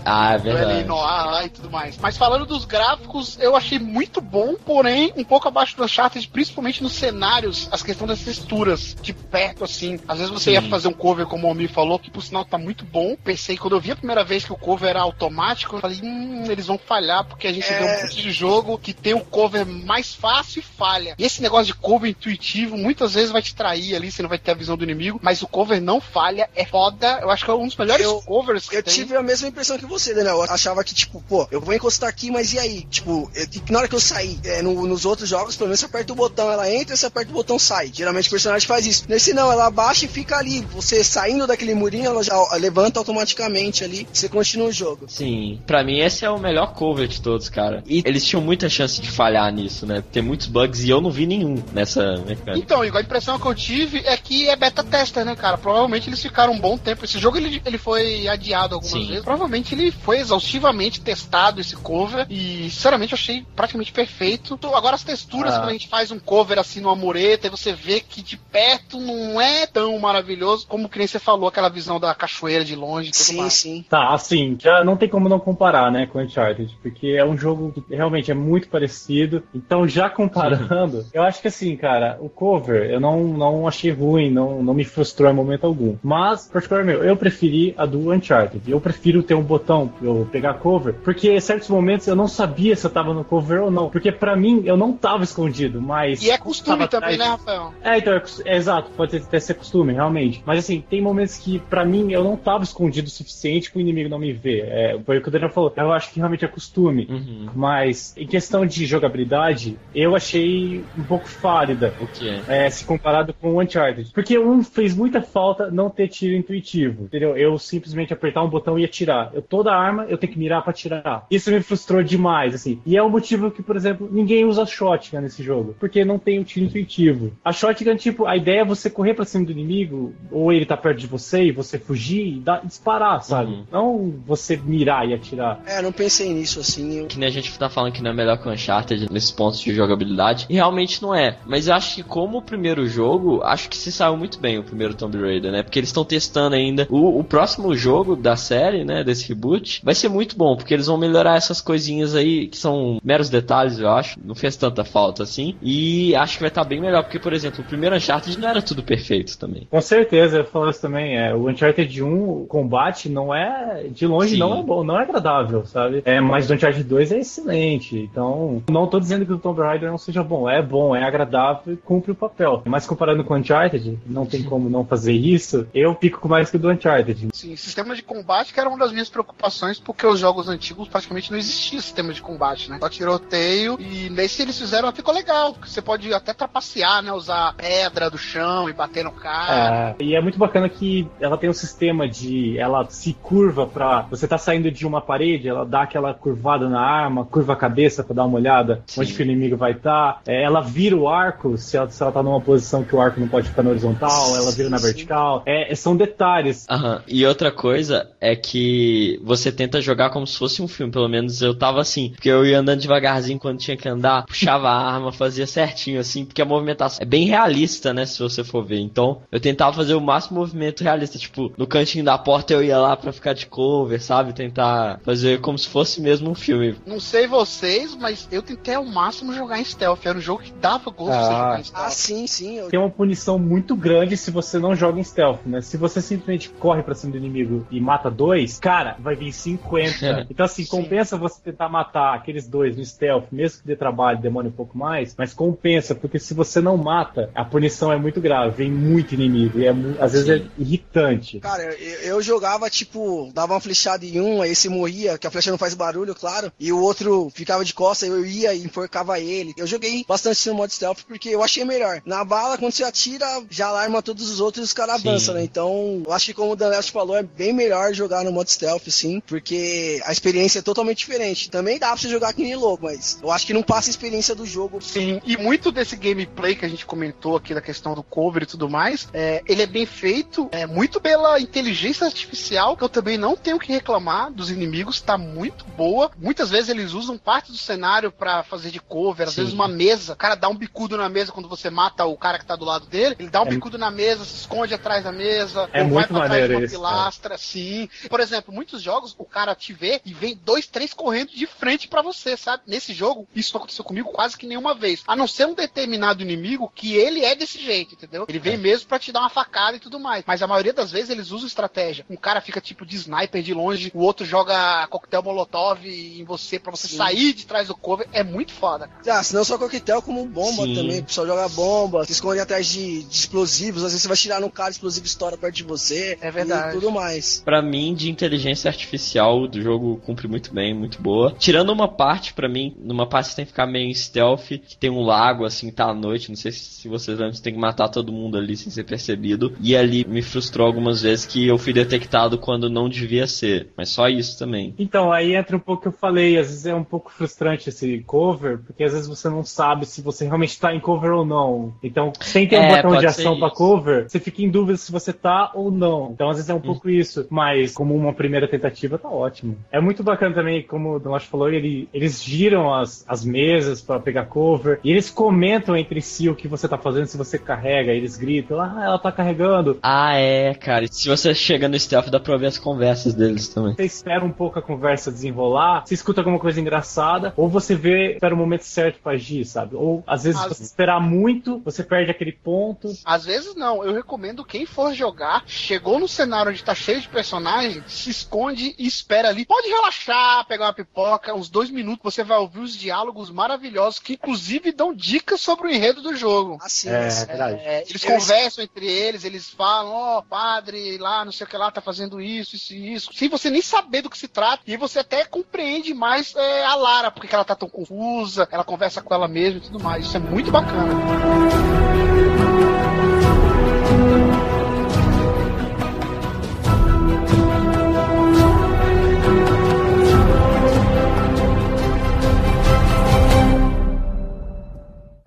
[0.06, 0.84] Ah, é do verdade.
[0.86, 1.98] Noir lá e tudo mais.
[1.98, 6.82] Mas falando dos gráficos, eu achei muito bom, porém um pouco abaixo do Uncharted, principalmente
[6.84, 10.00] nos cenários, as questões das texturas, de perto assim.
[10.08, 12.58] Às vezes você ia fazer um cover, como o Almir falou, que por sinal tá
[12.58, 13.16] muito bom, bom.
[13.24, 16.46] Pensei, quando eu vi a primeira vez que o cover era automático, eu falei, hum,
[16.50, 17.80] eles vão falhar, porque a gente É.
[17.80, 21.16] vê um monte de jogo que tem o cover mais fácil e falha.
[21.18, 24.38] E esse negócio de cover intuitivo, muitas vezes vai te trair ali, você não vai
[24.38, 27.20] ter a visão do inimigo, mas o cover não falha, é foda.
[27.22, 28.94] Eu acho que é um dos melhores Eu- covers que Eu tem.
[28.94, 30.38] tive a mesma impressão que você, Daniel.
[30.38, 32.82] Eu achava que, tipo, pô, eu vou encostar aqui, mas e aí?
[32.90, 35.86] Tipo, eu- na hora que eu sair, é, no- nos outros jogos, pelo menos você
[35.86, 37.92] aperta o botão, ela entra, você aperta o botão, sai.
[37.94, 39.06] Geralmente o personagem faz isso.
[39.08, 40.62] Nesse não, ela abaixa e fica ali.
[40.74, 45.06] Você saindo daquele murinho, ela já levanta automaticamente ali, você continua o jogo.
[45.08, 47.84] Sim, pra mim esse é o melhor cover de todos, cara.
[47.88, 50.04] E eles tinham muita chance de falhar nisso, né?
[50.12, 52.58] Tem muitos bugs e eu não vi nenhum nessa mecânica.
[52.58, 55.58] Então, Igor, a impressão que eu tive é que é beta tester, né, cara?
[55.58, 57.06] Provavelmente eles ficaram um bom tempo.
[57.06, 59.08] Esse jogo ele, ele foi adiado algumas Sim.
[59.08, 59.24] vezes.
[59.24, 62.26] Provavelmente ele foi exaustivamente testado, esse cover.
[62.30, 64.54] E, sinceramente, eu achei praticamente perfeito.
[64.54, 65.60] Então, Agora, as texturas, Ah.
[65.60, 69.00] quando a gente faz um cover assim numa mureta, e você vê que de perto
[69.00, 73.12] não é tão maravilhoso como que nem você falou, aquela visão da cachoeira de longe
[73.12, 73.54] tudo Sim, mais.
[73.54, 73.86] sim.
[73.90, 77.72] Tá, assim, já não tem como não comparar, né, com Uncharted, porque é um jogo
[77.72, 79.44] que realmente é muito parecido.
[79.54, 84.30] Então, já comparando, eu acho que assim, cara, o cover eu não, não achei ruim,
[84.32, 85.96] não, não me frustrou em momento algum.
[86.04, 88.62] Mas, particularmente, eu preferi a do Uncharted.
[88.70, 92.28] Eu prefiro ter um botão pra eu pegar cover, porque em certos momentos eu não
[92.28, 93.90] sabia se eu tava no cover ou não.
[93.90, 96.22] Porque pra mim eu não tava escondido, mas.
[96.22, 97.74] E é costume também, atrás né, Rafael?
[97.82, 100.44] é, então, é, cos- é exato, pode até ser costume, realmente.
[100.46, 104.10] Mas assim, tem momentos que, pra mim, eu não tava escondido o suficiente pro inimigo
[104.10, 104.66] não me ver.
[104.68, 105.74] É, foi o que o Daniel falou.
[105.76, 107.08] Eu acho que realmente é costume.
[107.10, 107.50] Uhum.
[107.56, 111.94] Mas, em questão de jogabilidade, eu achei um pouco fálida.
[112.02, 112.70] O que é?
[112.70, 114.12] se comparado com o Uncharted.
[114.14, 117.38] Porque um fez muita falta não ter tiro intuitivo, entendeu?
[117.38, 119.32] Eu simplesmente apertar um botão e atirar.
[119.34, 121.26] Eu toda arma eu tenho que mirar pra atirar.
[121.30, 122.82] Isso me frustrou demais, assim.
[122.86, 126.40] E é o motivo que, por exemplo, ninguém usa shotgun nesse jogo, porque não tem
[126.40, 127.32] o tiro intuitivo.
[127.44, 130.76] A shotgun, tipo, a ideia é você correr pra cima do inimigo, ou ele tá
[130.76, 133.52] perto de você e você fugir e dar- disparar, sabe?
[133.52, 133.66] Uhum.
[133.72, 135.60] Não você mirar e atirar.
[135.66, 137.00] É, não pensei nisso assim.
[137.00, 139.32] eu- Que nem a gente tá falando que não é melhor que o Uncharted nesses
[139.32, 140.46] pontos de jogabilidade.
[140.50, 141.38] E realmente não é.
[141.46, 144.64] Mas eu acho que como o primeiro jogo, acho que se saiu muito bem o
[144.64, 145.64] primeiro Tomb Raider, né?
[145.64, 146.88] Porque eles estão testando ainda.
[146.90, 149.04] O, o próximo jogo da série, né?
[149.04, 150.56] Desse reboot, vai ser muito bom.
[150.56, 154.20] Porque eles vão melhorar essas coisinhas aí que são meros detalhes, eu acho.
[154.24, 155.56] Não fez tanta falta assim.
[155.62, 157.04] E acho que vai estar bem melhor.
[157.04, 159.68] Porque, por exemplo, o primeiro Uncharted não era tudo perfeito também.
[159.70, 161.18] Com certeza, eu falo isso também.
[161.18, 163.88] É, o Uncharted 1, o combate não é.
[163.90, 164.38] De longe Sim.
[164.38, 166.04] não é bom, não é agradável, sabe?
[166.06, 167.98] É, mas o Uncharted 2 é excelente.
[167.98, 170.50] Então, não tô dizendo que o Tomb Raider não seja bom.
[170.50, 172.62] É bom, é agradável e cumpre o papel.
[172.66, 175.68] Mas comparando com o Uncharted, não tem como não fazer isso.
[175.74, 177.30] Eu fico com mais que o do Uncharted.
[177.34, 181.32] Sim, sistema de combate que era uma das minhas preocupações, porque os jogos antigos praticamente
[181.32, 182.78] não existia sistema de combate, né?
[182.80, 187.12] Só tiroteio, e nesse eles fizeram, ficou legal, porque você pode até trapacear, né?
[187.12, 189.96] Usar pedra do chão e bater no cara.
[190.00, 192.35] É, e é muito bacana que ela tem um sistema de.
[192.58, 194.06] Ela se curva pra.
[194.10, 198.04] Você tá saindo de uma parede, ela dá aquela curvada na arma, curva a cabeça
[198.04, 199.02] pra dar uma olhada Sim.
[199.02, 200.22] onde que o inimigo vai estar.
[200.26, 203.28] ela vira o arco, se ela, se ela tá numa posição que o arco não
[203.28, 205.44] pode ficar na horizontal, ela vira na vertical.
[205.46, 206.66] É, são detalhes.
[206.70, 207.02] Aham.
[207.08, 211.42] E outra coisa é que você tenta jogar como se fosse um filme, pelo menos
[211.42, 215.12] eu tava assim, porque eu ia andando devagarzinho quando tinha que andar, puxava a arma,
[215.12, 218.80] fazia certinho assim, porque a movimentação é bem realista, né, se você for ver.
[218.80, 222.78] Então, eu tentava fazer o máximo movimento realista, tipo, no cantinho da porta eu ia
[222.80, 224.34] lá pra ficar de cover, sabe?
[224.34, 226.76] Tentar fazer como se fosse mesmo um filme.
[226.86, 230.04] Não sei vocês, mas eu tentei ao máximo jogar em stealth.
[230.06, 231.38] Era um jogo que dava gosto de você Ah.
[231.38, 231.92] jogar em Ah, stealth.
[231.92, 232.58] sim, sim.
[232.58, 235.62] eu- Tem uma punição muito grande se você não joga em stealth, né?
[235.62, 240.26] Se você simplesmente corre pra cima do inimigo e mata dois, cara, vai vir 50.
[240.30, 240.70] Então, assim, Sim.
[240.72, 244.76] compensa você tentar matar aqueles dois no stealth, mesmo que dê trabalho, demore um pouco
[244.78, 249.14] mais, mas compensa, porque se você não mata, a punição é muito grave, vem muito
[249.14, 251.40] inimigo, e é às vezes é irritante.
[251.40, 255.32] Cara, eu, eu jogava, tipo, dava uma flechada em um, aí esse morria, que a
[255.32, 259.20] flecha não faz barulho, claro, e o outro ficava de costas, eu ia e enforcava
[259.20, 259.54] ele.
[259.58, 262.02] Eu joguei bastante no modo stealth porque eu achei melhor.
[262.06, 265.44] Na bala, quando você atira, já alarma todos os outros e os caras avançam, né?
[265.44, 268.88] Então, eu acho que como o Danelso falou, é bem melhor jogar no modo stealth,
[268.90, 271.50] sim, porque a experiência é totalmente diferente.
[271.50, 273.92] Também dá pra você jogar que nem louco, mas eu acho que não passa a
[273.92, 274.82] experiência do jogo.
[274.82, 278.46] Sim, e muito desse gameplay que a gente comentou aqui da questão do cover e
[278.46, 283.18] tudo mais, é, ele é bem feito, é muito pela inteligência artificial, que eu também
[283.18, 286.12] não tenho que reclamar dos inimigos, tá muito boa.
[286.18, 289.42] Muitas vezes eles usam parte do cenário pra fazer de cover, às Sim.
[289.42, 292.40] vezes uma mesa, o cara dá um bicudo na mesa quando você mata o cara
[292.40, 295.04] que tá do lado dele, ele dá um É- bicudo na mesa, se esconde atrás
[295.04, 297.90] da mesa, É ou muito vai pra trás de uma isso, pilastra, sim.
[298.10, 301.88] Por exemplo, muitos jogos o cara te vê e vem dois, três correndo de frente
[301.88, 302.64] pra você, sabe?
[302.68, 305.04] Nesse jogo, isso não aconteceu comigo quase que nenhuma vez.
[305.08, 308.26] A não ser um determinado inimigo que ele é desse jeito, entendeu?
[308.28, 310.24] Ele vem mesmo pra te dar uma facada e tudo mais.
[310.28, 312.06] Mas a maioria das vezes eles usam estratégia estratégia.
[312.10, 316.60] Um cara fica tipo de sniper de longe, o outro joga coquetel molotov em você
[316.60, 316.98] pra você Sim.
[316.98, 318.08] sair de trás do cover.
[318.12, 319.20] É muito foda, cara.
[319.20, 320.76] Ah, se não só coquetel, como bomba Sim.
[320.76, 321.00] também.
[321.00, 323.84] O pessoal joga bomba, se esconde atrás de, de explosivos.
[323.84, 326.18] Às vezes você vai tirar no cara, explosivo estoura perto de você.
[326.22, 326.76] É verdade.
[326.76, 327.42] E tudo mais.
[327.46, 331.36] Pra mim, de inteligência artificial do jogo cumpre muito bem, muito boa.
[331.38, 334.90] Tirando uma parte, pra mim, numa parte você tem que ficar meio stealth, que tem
[334.90, 336.30] um lago, assim, tá à noite.
[336.30, 338.84] Não sei se, se vocês lembram, você tem que matar todo mundo ali sem ser
[338.84, 339.56] percebido.
[339.62, 343.70] E ali me frustrou algumas vezes que eu fui detectado quando não devia ser.
[343.78, 344.74] Mas só isso também.
[344.78, 347.70] Então, aí entra um pouco o que eu falei, às vezes é um pouco frustrante
[347.70, 351.26] esse cover, porque às vezes você não sabe se você realmente tá em cover ou
[351.26, 351.74] não.
[351.84, 353.56] Então, sem ter um É, botão de ação pra isso.
[353.56, 356.12] cover, você fica em dúvida se você tá ou não.
[356.14, 359.58] Então, às vezes é um pouco isso, mas como uma primeira tentativa, tá ótimo.
[359.72, 364.00] É muito bacana também, como o Donato falou, ele, eles giram as, as mesas pra
[364.00, 367.92] pegar cover, e eles comentam entre si o que você tá fazendo, se você carrega,
[367.92, 369.78] eles gritam, ah, ela tá carregando.
[369.82, 370.86] Ah, é, cara.
[370.86, 371.34] E se você
[371.66, 373.76] chega no stealth, dá pra ouvir as conversas deles também.
[373.76, 378.14] Você espera um pouco a conversa desenrolar, você escuta alguma coisa engraçada, ou você vê,
[378.14, 379.76] espera o momento certo pra agir, sabe?
[379.76, 382.90] Ou às vezes, se Às- você esperar muito, você perde aquele ponto.
[383.04, 387.08] Às vezes não, eu recomendo quem for jogar, chegou no cenário onde tá cheio de
[387.10, 389.46] personagens, se esconde e espera ali.
[389.46, 394.14] Pode relaxar, pegar uma pipoca, uns dois minutos, você vai ouvir os diálogos maravilhosos que
[394.14, 396.58] inclusive dão dicas sobre o enredo do jogo.
[396.62, 397.26] Assim, É, assim.
[397.26, 397.60] verdade.
[397.64, 401.55] É, eles Eu- conversam entre eles, eles falam, ó, padre lá, não sei o que
[401.58, 403.10] lá, tá fazendo isso, isso e isso.
[403.14, 404.64] Sem você nem saber do que se trata.
[404.66, 408.64] E você até compreende mais é, a Lara, porque que ela tá tão confusa, ela
[408.64, 410.06] conversa com ela mesma e tudo mais.
[410.06, 410.94] Isso é muito bacana.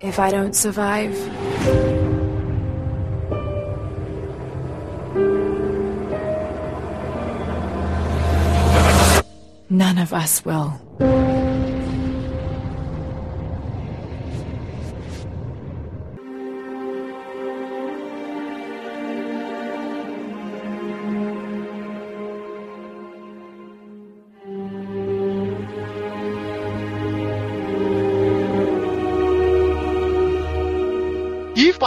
[0.01, 2.08] If I don't survive,
[9.69, 11.58] none of us will.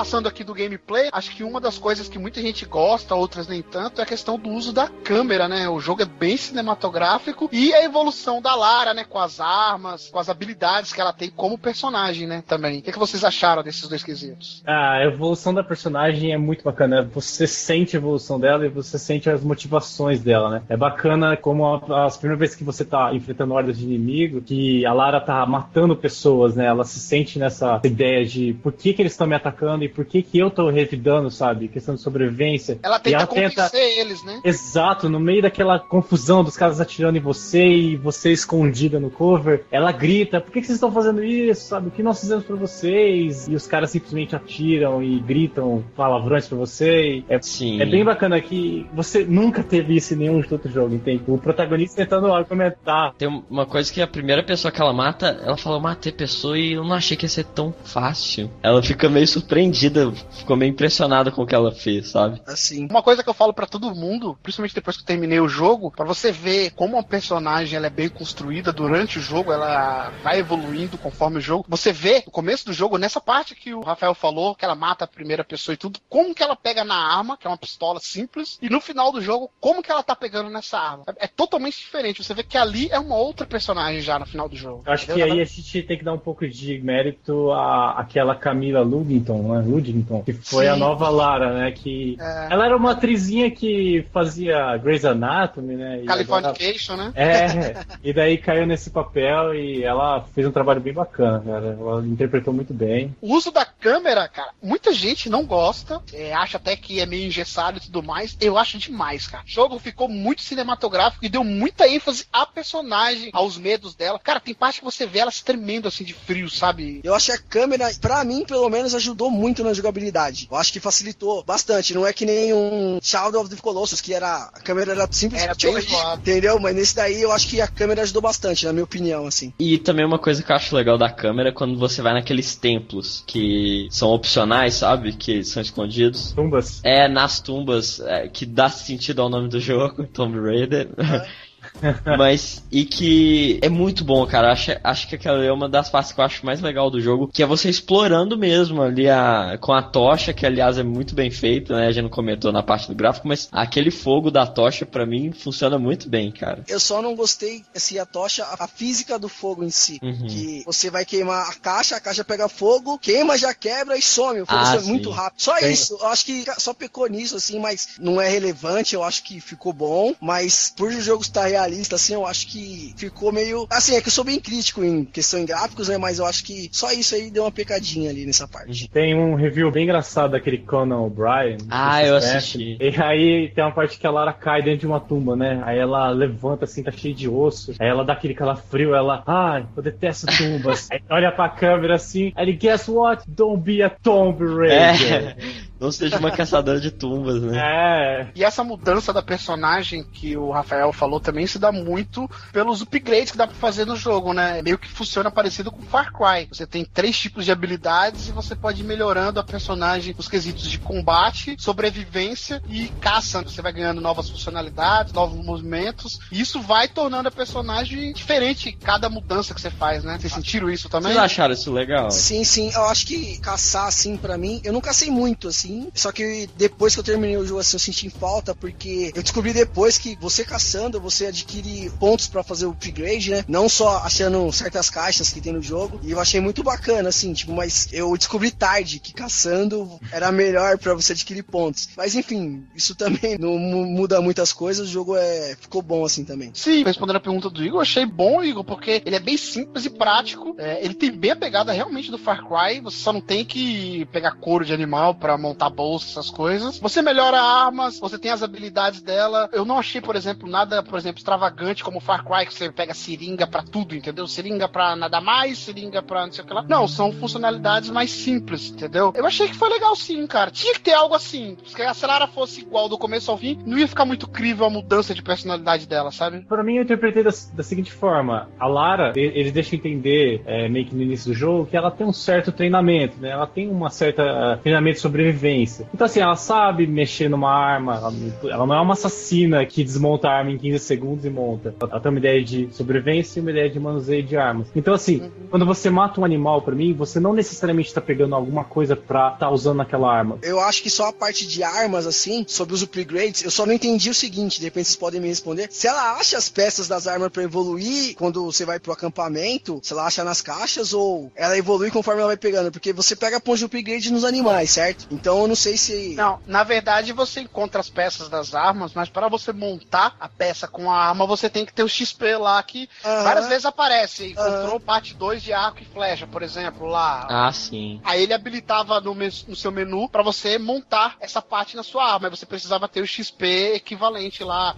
[0.03, 3.63] Passando aqui do gameplay, acho que uma das coisas que muita gente gosta, outras nem
[3.63, 5.69] tanto, é a questão do uso da câmera, né?
[5.69, 9.05] O jogo é bem cinematográfico e a evolução da Lara, né?
[9.05, 12.43] Com as armas, com as habilidades que ela tem como personagem, né?
[12.45, 12.81] Também.
[12.81, 14.61] O que, que vocês acharam desses dois quesitos?
[14.67, 17.09] A evolução da personagem é muito bacana.
[17.15, 20.63] Você sente a evolução dela e você sente as motivações dela, né?
[20.69, 24.93] É bacana como as primeiras vezes que você tá enfrentando hordas de inimigo, que a
[24.93, 26.67] Lara tá matando pessoas, né?
[26.67, 30.05] Ela se sente nessa ideia de por que, que eles estão me atacando e por
[30.05, 31.69] que, que eu tô revidando, sabe?
[31.69, 32.79] Questão de sobrevivência.
[32.83, 34.41] Ela E tenta ela convencer eles, né?
[34.45, 39.65] Exato, no meio daquela confusão dos caras atirando em você e você escondida no cover,
[39.71, 41.67] ela grita: Por que, que vocês estão fazendo isso?
[41.69, 41.89] Sabe?
[41.89, 43.49] O que nós fizemos pra vocês?
[43.49, 47.23] E os caras simplesmente atiram e gritam palavrões pra você.
[47.29, 47.81] É, Sim.
[47.81, 51.23] é bem bacana que você nunca teve isso em nenhum outro jogo, entende?
[51.27, 53.15] O protagonista tentando argumentar.
[53.17, 56.59] Tem uma coisa que a primeira pessoa que ela mata, ela fala, eu matei pessoa
[56.59, 58.51] e eu não achei que ia ser tão fácil.
[58.63, 59.82] Ela fica meio surpreendida,
[60.31, 62.41] ficou meio impressionada com o que ela fez, sabe?
[62.47, 62.87] Assim.
[62.91, 65.91] Uma coisa que eu falo pra todo mundo, principalmente depois que eu terminei o jogo,
[65.91, 70.39] pra você ver como uma personagem ela é bem construída durante o jogo, ela vai
[70.39, 71.65] evoluindo conforme o jogo.
[71.69, 75.05] Você vê no começo do jogo, nessa parte que o Rafael falou, que ela mata
[75.05, 78.01] a primeira pessoa e tudo, como que ela pega na arma, que é uma pistola
[78.01, 81.05] simples, e no final do jogo, como que ela tá pegando nessa arma.
[81.19, 82.23] É, é totalmente diferente.
[82.23, 84.83] Você vê que ali é uma outra personagem já no final do jogo.
[84.87, 85.35] Eu acho que Entendeu?
[85.35, 89.62] aí a gente tem que dar um pouco de mérito à àquela Camila Ludington, né?
[89.63, 90.71] Ludington, que foi Sim.
[90.71, 91.73] a nova Lara, né?
[91.73, 92.49] Que É.
[92.51, 95.99] ela era uma atrizinha que fazia Grey's Anatomy, né?
[95.99, 97.13] E agora- Californication, né?
[97.15, 101.77] É, e daí caiu nesse papel e ela fez um trabalho bem bacana, cara.
[101.79, 103.15] Ela interpretou muito bem.
[103.21, 107.27] O uso da câmera, cara, muita gente não gosta, é, acha até que é meio
[107.27, 108.37] engessado e tudo mais.
[108.41, 109.45] Eu acho demais, cara.
[109.45, 114.19] O jogo ficou muito cinematográfico e deu muita ênfase à personagem, aos medos dela.
[114.19, 117.01] Cara, tem parte que você vê ela se tremendo assim de frio, sabe?
[117.05, 120.49] Eu acho que a câmera, pra mim, pelo menos, ajudou muito na jogabilidade.
[120.51, 121.95] Eu acho que facilitou bastante.
[121.95, 125.67] Não é que nem um Shadow of the Colossus, que era a câmera era simplesmente
[125.67, 126.59] Era bem entendeu?
[126.61, 129.53] Mas nesse daí eu acho que a câmera ajudou bastante, na minha opinião, assim.
[129.59, 132.55] E também uma coisa que eu acho legal da câmera é quando você vai naqueles
[132.55, 135.13] templos que são opcionais, sabe?
[135.13, 136.33] Que são escondidos.
[136.33, 136.81] Tumbas.
[136.85, 140.89] É, nas tumbas, é, que dá sentido ao nome do jogo, Tomb Raider.
[142.19, 144.53] Mas, e que é muito bom, cara.
[144.53, 147.29] Acho, acho que aquela é uma das partes que eu acho mais legal do jogo,
[147.29, 151.31] que é você explorando mesmo ali a, com a tocha, que aliás é muito bem
[151.31, 151.87] feito, né?
[151.87, 155.33] A gente não comentou na parte do gráfico, mas aquele fogo da tocha, para mim,
[155.33, 156.65] funciona muito bem, cara.
[156.69, 159.99] Eu só não gostei, assim, a tocha, a física do fogo em si.
[160.03, 160.27] Uhum.
[160.27, 164.41] Que você vai queimar a caixa, a caixa pega fogo, queima, já quebra e some.
[164.43, 165.41] O fogo Ah, é muito rápido.
[165.41, 165.97] Só Tem- isso.
[166.01, 168.95] Eu acho que só pecou nisso, assim, mas não é relevante.
[168.95, 170.15] Eu acho que ficou bom.
[170.21, 173.67] Mas por o jogo estar realista, assim, eu acho que ficou meio.
[173.71, 175.99] Assim, é que eu sou bem crítico em questão em gráficos, né?
[175.99, 178.89] Mas eu acho que só isso aí deu uma pecadinha ali nessa parte.
[178.89, 181.59] Tem um review bem engraçado daquele Conan O'Brien.
[181.71, 182.77] Ah, eu assisti.
[182.81, 185.63] E aí tem uma parte que a Lara cai dentro de uma tumba, né?
[185.65, 187.75] Aí ela levanta assim, tá cheia de osso.
[187.79, 190.89] Aí ela dá aquele calafrio, ela, ai, eu detesto tumbas.
[190.93, 193.23] aí olha pra câmera assim, aí ele, guess what?
[193.27, 195.37] Don't be a Tomb Raider.
[195.37, 195.37] É,
[195.83, 197.59] não seja uma caçadora de tumbas, né?
[197.59, 198.29] É.
[198.35, 203.33] E essa mudança da personagem que o Rafael falou também se dá muito pelos upgrades
[203.33, 204.63] que dá pra fazer no jogo, né?
[204.63, 206.47] Meio que funciona parecido com Far Cry.
[206.51, 210.71] Você tem três tipos de habilidades e você pode ir melhorando a personagem nos quesitos
[210.71, 213.43] de combate, sobrevivência e caça.
[213.43, 216.21] Você vai ganhando novas funcionalidades, novos movimentos.
[216.31, 220.17] E isso vai tornando a personagem diferente cada mudança que você faz, né?
[220.21, 221.13] Vocês sentiram isso também?
[221.13, 222.11] Vocês acharam isso legal?
[222.11, 222.71] Sim, sim.
[222.73, 225.72] Eu acho que caçar, assim, pra mim, eu não cacei muito, assim.
[225.95, 229.53] Só que depois que eu terminei o jogo, assim, eu senti falta, porque eu descobri
[229.53, 233.45] depois que você caçando, você adquire pontos pra fazer o upgrade, né?
[233.49, 236.01] Não só achando certas caixas que tem no jogo.
[236.03, 240.79] E eu achei muito bacana, assim, tipo, mas eu descobri tarde que caçando era melhor
[240.79, 241.89] pra você adquirir pontos.
[241.97, 244.89] Mas enfim, isso também não mu- muda muitas coisas.
[244.89, 246.51] O jogo é ficou bom assim também.
[246.55, 249.91] Sim, respondendo a pergunta do Igor, achei bom, Igor, porque ele é bem simples e
[249.91, 250.55] prático.
[250.59, 252.81] É, ele tem bem a pegada realmente do Far Cry.
[252.81, 256.79] Você só não tem que pegar couro de animal pra montar bolsa, essas coisas.
[256.79, 259.49] Você melhora armas, você tem as habilidades dela.
[259.53, 262.95] Eu não achei, por exemplo, nada, por exemplo, extravagante como Far Cry, que você pega
[262.95, 264.27] seringa pra tudo, entendeu?
[264.27, 266.65] Seringa pra nada mais, seringa pra não sei o que lá.
[266.69, 269.13] Não, são funcionalidades mais simples, entendeu?
[269.15, 270.51] Eu achei que foi legal sim, cara.
[270.51, 271.57] Tinha que ter algo assim.
[271.67, 274.71] Se a Celara fosse igual do começo ao fim, não ia ficar muito crível a
[274.71, 276.41] mudança de personalidade dela, sabe?
[276.41, 280.87] Pra mim, eu interpretei da, da seguinte forma: a Lara, eles deixam entender, é, meio
[280.87, 283.31] que no início do jogo, que ela tem um certo treinamento, né?
[283.31, 285.52] Ela tem uma certa ah, treinamento de sobrevivência.
[285.93, 288.13] Então, assim, ela sabe mexer numa arma, ela,
[288.45, 291.75] ela não é uma assassina que desmonta a arma em 15 segundos e monta.
[291.81, 294.69] Ela tem uma ideia de sobrevivência e uma ideia de manuseio de armas.
[294.75, 298.65] Então, assim, quando você mata um animal, pra mim, você não necessariamente tá pegando alguma
[298.65, 300.39] coisa pra tá usando aquela arma.
[300.43, 303.73] Eu acho que só a parte de armas, assim, sobre os upgrades, eu só não
[303.73, 305.69] entendi o seguinte, de repente vocês podem me responder.
[305.71, 309.93] Se ela acha as peças das armas pra evoluir quando você vai pro acampamento, se
[309.93, 313.61] ela acha nas caixas ou ela evolui conforme ela vai pegando, porque você pega pontos
[313.61, 315.07] de upgrade nos animais, certo?
[315.11, 316.15] Então eu não sei se.
[316.15, 320.67] Não, na verdade você encontra as peças das armas, mas para você montar a peça
[320.69, 324.33] com a arma, você tem que ter o XP lá que várias vezes aparece.
[324.33, 327.27] Encontrou parte 2 de arco e flecha, por exemplo, lá.
[327.31, 328.01] Ah, sim.
[328.05, 332.29] Aí ele habilitava no, no seu menu pra você montar essa parte na sua arma.
[332.29, 334.77] Aí você precisava ter o XP equivalente lá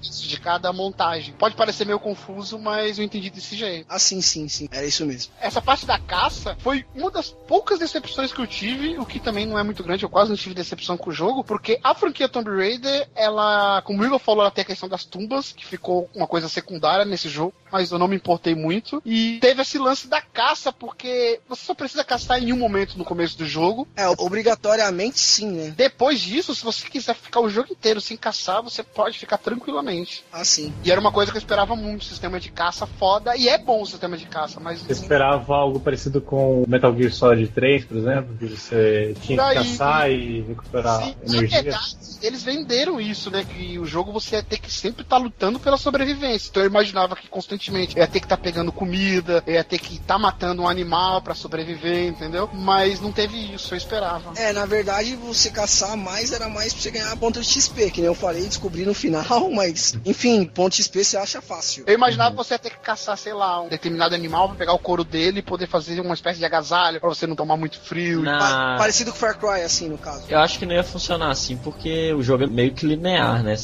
[0.00, 1.34] de cada montagem.
[1.34, 3.86] Pode parecer meio confuso, mas eu entendi desse jeito.
[3.88, 4.68] Ah, sim, sim, sim.
[4.70, 5.32] Era isso mesmo.
[5.40, 9.46] Essa parte da caça foi uma das poucas decepções que eu tive, o que também
[9.46, 12.28] não é muito grande, eu quase não tive decepção com o jogo, porque a franquia
[12.28, 16.08] Tomb Raider, ela, como o Igor falou, ela tem a questão das tumbas, que ficou
[16.14, 19.02] uma coisa secundária nesse jogo, mas eu não me importei muito.
[19.04, 23.04] E teve esse lance da caça, porque você só precisa caçar em um momento no
[23.04, 23.88] começo do jogo.
[23.96, 25.74] É, obrigatoriamente sim, né?
[25.74, 30.24] Depois disso, se você quiser ficar o jogo inteiro sem caçar, você pode ficar tranquilamente.
[30.30, 30.72] Ah, sim.
[30.84, 33.82] E era uma coisa que eu esperava muito, sistema de caça foda, e é bom
[33.82, 37.96] o sistema de caça, mas Você esperava algo parecido com Metal Gear Solid 3, por
[37.96, 41.62] exemplo, que você tinha que caçar e recuperar Sim, na energia.
[41.62, 43.44] verdade, eles venderam isso, né?
[43.44, 46.48] Que o jogo você ia ter que sempre estar lutando pela sobrevivência.
[46.50, 49.78] Então eu imaginava que constantemente eu ia ter que estar pegando comida, eu ia ter
[49.78, 52.48] que estar matando um animal pra sobreviver, entendeu?
[52.52, 54.32] Mas não teve isso, eu esperava.
[54.36, 58.00] É, na verdade, você caçar mais era mais pra você ganhar ponto de XP, que
[58.00, 61.84] nem eu falei, descobri no final, mas enfim, ponto de XP você acha fácil.
[61.86, 64.72] Eu imaginava que você ia ter que caçar, sei lá, um determinado animal pra pegar
[64.72, 67.78] o couro dele e poder fazer uma espécie de agasalho pra você não tomar muito
[67.80, 68.22] frio.
[68.22, 70.24] Na- Pa- Parecido com Far Cry, assim, no caso.
[70.28, 73.54] Eu acho que não ia funcionar assim, porque o jogo é meio que linear, né?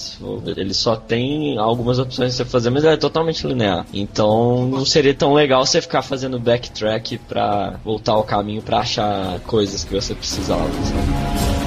[0.57, 3.87] Ele só tem algumas opções de você fazer, mas ele é totalmente linear.
[3.93, 9.41] Então não seria tão legal você ficar fazendo backtrack pra voltar ao caminho pra achar
[9.41, 10.65] coisas que você precisava.
[10.65, 11.58] sabe?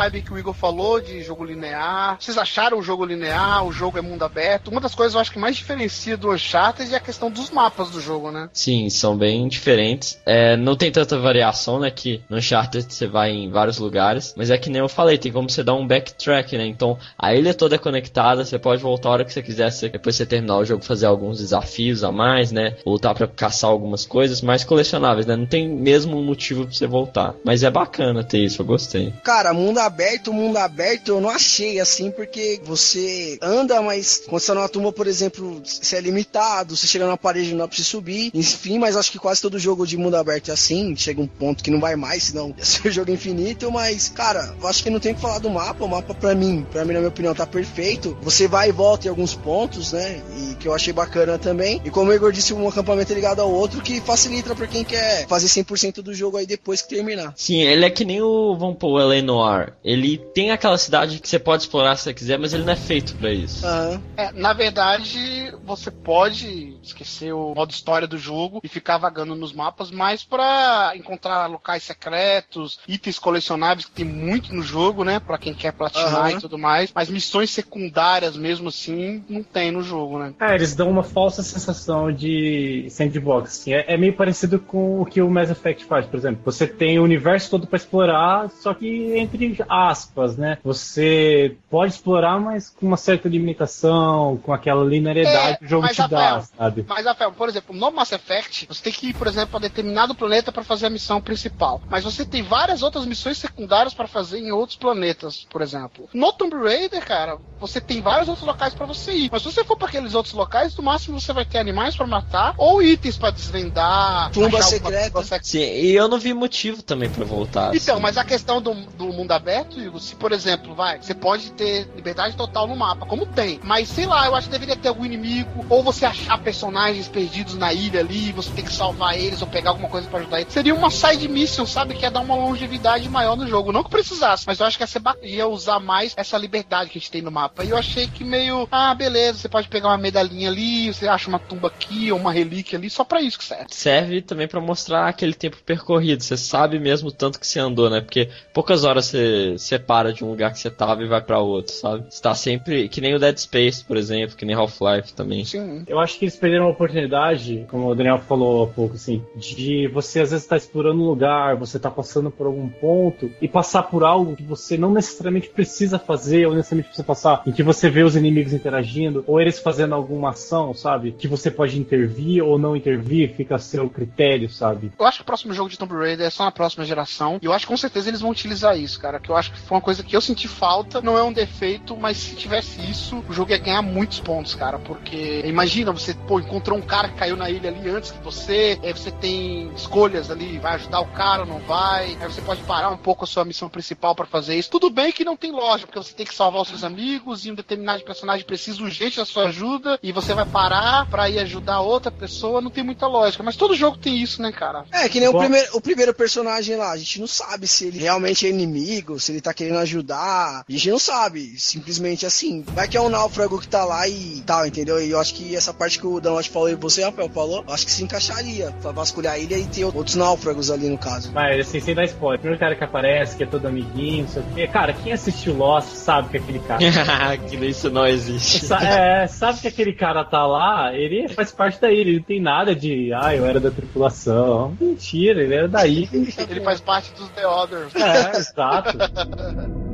[0.00, 3.98] Vibe que o Igor falou de jogo linear, vocês acharam o jogo linear, o jogo
[3.98, 4.68] é mundo aberto?
[4.68, 7.90] Uma das coisas eu acho que mais diferencia do Uncharted é a questão dos mapas
[7.90, 8.48] do jogo, né?
[8.52, 10.18] Sim, são bem diferentes.
[10.24, 11.90] É, não tem tanta variação, né?
[11.90, 14.34] Que no Uncharted você vai em vários lugares.
[14.36, 16.66] Mas é que nem eu falei, tem como você dar um backtrack, né?
[16.66, 19.70] Então a ilha toda é conectada, você pode voltar a hora que você quiser.
[19.70, 22.76] Você, depois você terminar o jogo, fazer alguns desafios a mais, né?
[22.84, 25.36] Voltar para caçar algumas coisas mais colecionáveis, né?
[25.36, 27.34] Não tem mesmo um motivo pra você voltar.
[27.44, 29.12] Mas é bacana ter isso, eu gostei.
[29.24, 34.46] Cara, mundo aberto, mundo aberto, eu não achei assim, porque você anda, mas quando você
[34.46, 37.76] tá numa turma, por exemplo, você é limitado, você chega numa parede não dá pra
[37.76, 41.20] você subir, enfim, mas acho que quase todo jogo de mundo aberto é assim, chega
[41.20, 44.68] um ponto que não vai mais, senão ia ser um jogo infinito, mas, cara, eu
[44.68, 47.00] acho que não tem que falar do mapa, o mapa pra mim, pra mim, na
[47.00, 48.16] minha opinião, tá perfeito.
[48.22, 51.90] Você vai e volta em alguns pontos, né, e que eu achei bacana também, e
[51.90, 55.48] como o Igor disse, um acampamento ligado ao outro que facilita pra quem quer fazer
[55.48, 57.32] 100% do jogo aí depois que terminar.
[57.36, 59.22] Sim, ele é que nem o, vamos pôr, o L.A.
[59.22, 59.72] Noir.
[59.84, 62.76] Ele tem aquela cidade que você pode explorar se você quiser, mas ele não é
[62.76, 63.66] feito pra isso.
[63.66, 64.02] Aham.
[64.16, 69.52] É, na verdade, você pode esquecer o modo história do jogo e ficar vagando nos
[69.52, 75.20] mapas, mas pra encontrar locais secretos, itens colecionáveis que tem muito no jogo, né?
[75.20, 76.30] Pra quem quer platinar Aham.
[76.30, 76.92] e tudo mais.
[76.94, 80.34] Mas missões secundárias mesmo assim, não tem no jogo, né?
[80.40, 83.60] É, eles dão uma falsa sensação de sandbox.
[83.60, 83.72] assim.
[83.72, 86.42] É, é meio parecido com o que o Mass Effect faz, por exemplo.
[86.44, 90.58] Você tem o universo todo pra explorar, só que entre aspas, né?
[90.64, 95.88] Você pode explorar, mas com uma certa limitação, com aquela linearidade É, que o jogo
[95.88, 96.84] te dá, sabe?
[96.88, 100.14] Mas, Rafael, por exemplo, no Mass Effect, você tem que ir, por exemplo, a determinado
[100.14, 101.80] planeta para fazer a missão principal.
[101.88, 106.08] Mas você tem várias outras missões secundárias para fazer em outros planetas, por exemplo.
[106.12, 109.28] No Tomb Raider, cara, você tem vários outros locais para você ir.
[109.30, 112.06] Mas se você for para aqueles outros locais, no máximo você vai ter animais para
[112.06, 114.30] matar ou itens para desvendar.
[114.32, 115.22] Tumba secreta.
[115.22, 115.44] secreta.
[115.44, 117.74] Sim, e eu não vi motivo também pra voltar.
[117.74, 118.02] Então, assim.
[118.02, 121.69] mas a questão do, do mundo aberto, Igor, se por exemplo, vai, você pode ter
[121.94, 123.60] liberdade total no mapa, como tem.
[123.62, 127.54] Mas sei lá, eu acho que deveria ter algum inimigo, ou você achar personagens perdidos
[127.54, 130.52] na ilha ali, você tem que salvar eles ou pegar alguma coisa pra ajudar eles.
[130.52, 131.94] Seria uma side mission, sabe?
[131.94, 133.72] Que ia dar uma longevidade maior no jogo.
[133.72, 136.98] Não que precisasse, mas eu acho que ia, ser ia usar mais essa liberdade que
[136.98, 137.64] a gente tem no mapa.
[137.64, 141.28] E eu achei que meio, ah, beleza, você pode pegar uma medalhinha ali, você acha
[141.28, 143.66] uma tumba aqui ou uma relíquia ali, só pra isso que serve.
[143.70, 146.22] serve também pra mostrar aquele tempo percorrido.
[146.22, 148.00] Você sabe mesmo o tanto que você andou, né?
[148.00, 151.59] Porque poucas horas você separa de um lugar que você tava e vai pra outro,
[151.68, 152.04] sabe?
[152.08, 152.88] Você tá sempre.
[152.88, 155.44] Que nem o Dead Space, por exemplo, que nem Half-Life também.
[155.44, 155.84] Sim.
[155.86, 159.88] Eu acho que eles perderam a oportunidade, como o Daniel falou há pouco, assim, de
[159.88, 163.84] você às vezes estar explorando um lugar, você tá passando por algum ponto e passar
[163.84, 167.90] por algo que você não necessariamente precisa fazer, ou necessariamente precisa passar, em que você
[167.90, 171.12] vê os inimigos interagindo, ou eles fazendo alguma ação, sabe?
[171.12, 174.92] Que você pode intervir ou não intervir, fica a seu critério, sabe?
[174.98, 177.38] Eu acho que o próximo jogo de Tomb Raider é só na próxima geração.
[177.42, 179.20] E eu acho que com certeza eles vão utilizar isso, cara.
[179.20, 181.00] Que eu acho que foi uma coisa que eu senti falta.
[181.00, 181.49] Não é um defeito,
[181.98, 184.78] mas se tivesse isso, o jogo ia ganhar muitos pontos, cara.
[184.78, 188.78] Porque imagina, você pô, encontrou um cara que caiu na ilha ali antes que você.
[188.82, 192.16] Aí você tem escolhas ali, vai ajudar o cara ou não vai.
[192.20, 194.70] Aí você pode parar um pouco a sua missão principal pra fazer isso.
[194.70, 197.50] Tudo bem que não tem lógica, porque você tem que salvar os seus amigos e
[197.50, 199.98] um determinado personagem precisa urgente da sua ajuda.
[200.02, 202.60] E você vai parar pra ir ajudar outra pessoa.
[202.60, 203.42] Não tem muita lógica.
[203.42, 204.84] Mas todo jogo tem isso, né, cara?
[204.92, 207.98] É, que nem o primeiro, o primeiro personagem lá, a gente não sabe se ele
[207.98, 212.88] realmente é inimigo, se ele tá querendo ajudar, a gente não sabe, simplesmente assim, vai
[212.88, 215.00] que é um náufrago que tá lá e tal, entendeu?
[215.00, 217.84] E eu acho que essa parte que o Danote falou e você, Rafael, falou, acho
[217.86, 221.30] que se encaixaria pra vasculhar a ilha e ter outros náufragos ali no caso.
[221.32, 224.30] Mas assim, sem dar spoiler, o primeiro cara que aparece, que é todo amiguinho, não
[224.30, 224.66] sei o quê.
[224.68, 226.80] Cara, quem assistiu Lost sabe que aquele cara.
[227.48, 228.64] que nem isso não existe.
[228.66, 232.24] Sa- é, sabe que aquele cara tá lá, ele faz parte da ilha, ele não
[232.24, 234.76] tem nada de, ah, eu era da tripulação.
[234.80, 236.08] Mentira, ele era da ilha.
[236.12, 237.94] Ele faz parte dos The Others.
[237.94, 238.98] É, exato.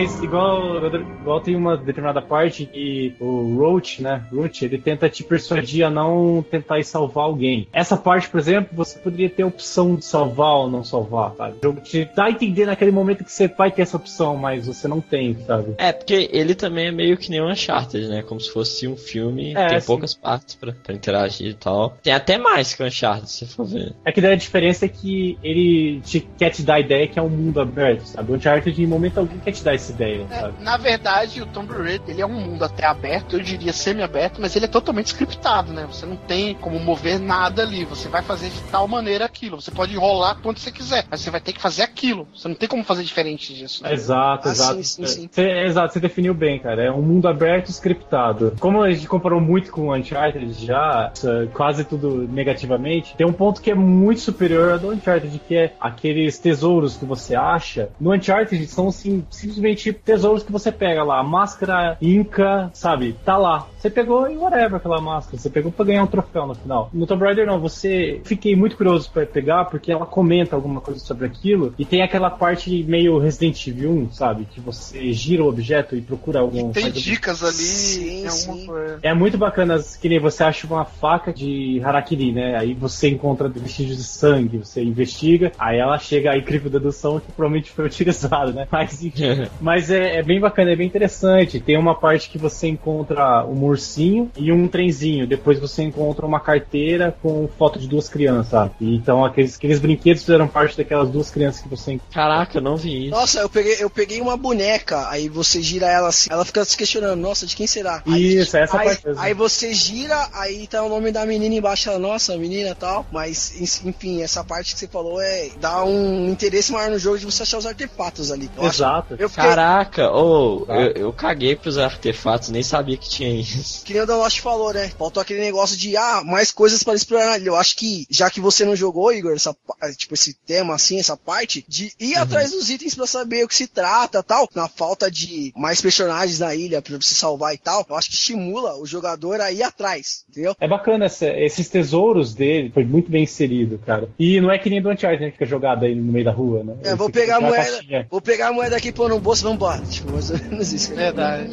[0.00, 0.86] Mas igual,
[1.20, 4.24] igual tem uma determinada parte que o Roach, né?
[4.32, 7.68] Roach, ele tenta te persuadir a não tentar ir salvar alguém.
[7.70, 11.56] Essa parte, por exemplo, você poderia ter a opção de salvar ou não salvar, sabe?
[11.58, 14.66] O jogo te dá a entender naquele momento que você vai ter essa opção, mas
[14.66, 15.74] você não tem, sabe?
[15.76, 18.22] É, porque ele também é meio que nem um Uncharted, né?
[18.22, 21.98] Como se fosse um filme, É, tem poucas partes pra, pra interagir e tal.
[22.02, 23.92] Tem até mais que o Uncharted, se for ver.
[24.02, 27.18] É que daí a diferença é que ele te, quer te dar a ideia que
[27.18, 28.32] é um mundo aberto, sabe?
[28.32, 30.62] O Uncharted, em momento algum, quer te dar esse essa ideia, É, sabe?
[30.62, 34.54] na verdade, o Tomb Raider ele é um mundo até aberto, eu diria semi-aberto, mas
[34.56, 35.86] ele é totalmente scriptado, né?
[35.90, 37.84] Você não tem como mover nada ali.
[37.84, 39.60] Você vai fazer de tal maneira aquilo.
[39.60, 42.26] Você pode enrolar quando você quiser, mas você vai ter que fazer aquilo.
[42.34, 43.82] Você não tem como fazer diferente disso.
[43.82, 43.92] né?
[43.92, 44.74] Exato, Ah, exato.
[44.76, 45.28] sim, sim, sim.
[45.32, 46.82] Cê- exato, você definiu bem, cara.
[46.84, 48.54] É um mundo aberto e scriptado.
[48.60, 51.12] Como a gente comparou muito com o Uncharted já,
[51.52, 55.72] quase tudo negativamente, tem um ponto que é muito superior ao do Uncharted, que é
[55.80, 57.88] aqueles tesouros que você acha.
[58.00, 61.20] No Uncharted são assim, simplesmente tesouros que você pega lá.
[61.20, 63.14] A máscara Inca, sabe?
[63.24, 63.66] Tá lá.
[63.78, 65.38] Você pegou e whatever aquela máscara.
[65.38, 66.90] Você pegou pra ganhar um troféu no final.
[66.92, 71.00] No Tomb Raider não, você fiquei muito curioso pra pegar porque ela comenta alguma coisa
[71.00, 74.46] sobre aquilo e tem aquela parte meio Resident Evil 1, sabe?
[74.50, 76.70] Que você gira o objeto e procura algum.
[76.70, 78.66] E tem dicas ali, Sim, sim.
[78.66, 78.98] coisa.
[79.02, 82.56] É muito bacana, que nem você acha uma faca de harakiri, né?
[82.56, 87.32] Aí você encontra vestígios de sangue, você investiga, aí ela chega à incrível dedução que
[87.32, 88.66] provavelmente foi utilizado, né?
[88.70, 91.60] Mas, enfim, mas é, é bem bacana, é bem interessante.
[91.60, 95.26] Tem uma parte que você encontra um ursinho e um trenzinho.
[95.26, 98.72] Depois você encontra uma carteira com foto de duas crianças, sabe?
[98.80, 102.14] E Então aqueles, aqueles brinquedos fizeram parte daquelas duas crianças que você encontra.
[102.14, 103.10] Caraca, eu não vi isso.
[103.10, 106.76] Nossa, eu peguei, eu peguei uma boneca, aí você gira ela assim, ela fica se
[106.76, 108.02] questionando, nossa, de quem será?
[108.06, 111.88] Aí, Isso, essa aí, parte aí você gira, aí tá o nome da menina embaixo,
[111.88, 115.84] ela, nossa, menina e tal, mas en- enfim, essa parte que você falou é dá
[115.84, 118.50] um interesse maior no jogo de você achar os artefatos ali.
[118.56, 119.16] Eu acho- Exato.
[119.18, 120.76] eu fiquei, Caraca, ô, Tá.
[120.80, 123.84] eu, eu caguei pros artefatos, nem sabia que tinha isso.
[123.84, 124.88] que nem o Dan Lost falou, né?
[124.98, 127.40] Faltou aquele negócio de, ah, mais coisas para explorar.
[127.44, 129.54] Eu acho que, já que você não jogou, Igor, essa,
[129.96, 133.54] tipo, esse tema, assim, essa parte, de ir atrás dos itens pra saber o que
[133.54, 137.84] se trata tal, na falta de mais personagens na ilha pra você salvar e tal,
[137.88, 140.54] eu acho que estimula o jogador a ir atrás, entendeu?
[140.60, 144.08] É bacana essa- esses tesouros dele, foi muito bem inserido, cara.
[144.18, 145.26] E não é que nem do Uncharted, né?
[145.30, 146.74] Que fica jogado aí no meio da rua, né?
[146.84, 148.06] É, vou pegar a moeda, caixinha.
[148.10, 149.82] vou pegar a moeda aqui, pôr no bolso, vambora.
[149.82, 150.94] Tipo, mais ou menos isso.
[150.94, 151.50] Verdade.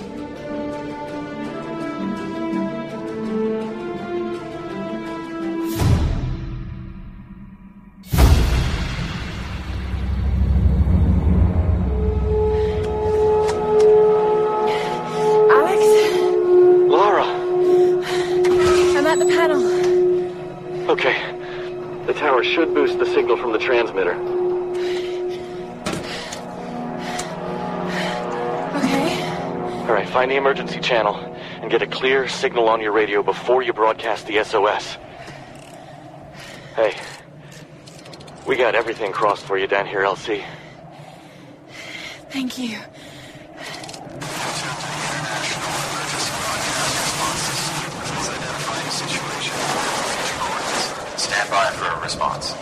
[30.27, 31.15] Find the emergency channel
[31.61, 34.97] and get a clear signal on your radio before you broadcast the SOS.
[36.75, 36.93] Hey.
[38.45, 40.43] We got everything crossed for you down here, LC.
[42.29, 42.71] Thank you.
[42.71, 42.83] The
[45.95, 46.33] emergency
[46.83, 47.47] response
[48.27, 49.55] to identify the situation.
[51.17, 52.53] Stand by for a response.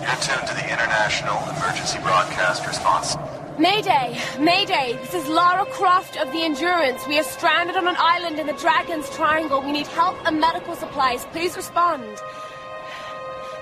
[0.00, 3.16] You're tuned to the International Emergency Broadcast Response.
[3.58, 4.18] Mayday!
[4.40, 4.98] Mayday!
[5.00, 7.06] This is Lara Croft of the Endurance.
[7.06, 9.62] We are stranded on an island in the Dragon's Triangle.
[9.62, 11.24] We need help and medical supplies.
[11.26, 12.20] Please respond.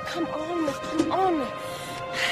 [0.07, 1.49] Come on, come on.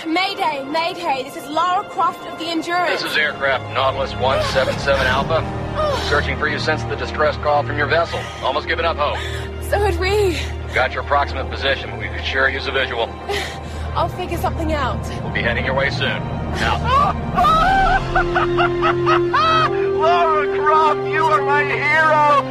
[0.06, 0.64] Mayday!
[0.64, 1.22] Mayday!
[1.24, 3.02] This is Lara Croft of the Endurance.
[3.02, 5.40] This is aircraft Nautilus 177 Alpha.
[5.76, 6.06] Oh.
[6.08, 8.20] Searching for you since the distress call from your vessel.
[8.42, 9.18] Almost given up hope.
[9.64, 10.40] So had we.
[10.74, 11.98] Got your approximate position.
[11.98, 13.10] We could sure use a visual.
[13.92, 15.06] I'll figure something out.
[15.22, 16.39] We'll be heading your way soon.
[20.00, 22.42] Laura Croft, you are my hero!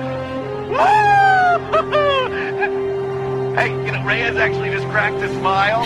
[3.55, 5.83] hey, you know, Reyes actually just cracked a smile.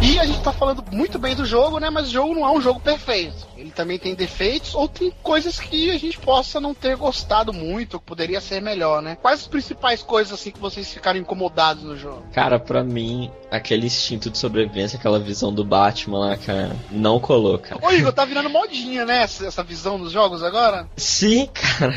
[0.00, 1.90] E a gente tá falando muito bem do jogo, né?
[1.90, 3.51] Mas o jogo não é um jogo perfeito.
[3.62, 8.00] Ele também tem defeitos ou tem coisas que a gente possa não ter gostado muito,
[8.00, 9.16] que poderia ser melhor, né?
[9.22, 12.24] Quais as principais coisas assim que vocês ficaram incomodados no jogo?
[12.32, 17.56] Cara, pra mim, aquele instinto de sobrevivência, aquela visão do Batman lá, cara, não colou,
[17.56, 17.80] cara.
[17.86, 19.22] Ô Igor, tá virando modinha, né?
[19.22, 20.88] Essa, essa visão dos jogos agora?
[20.96, 21.94] Sim, cara.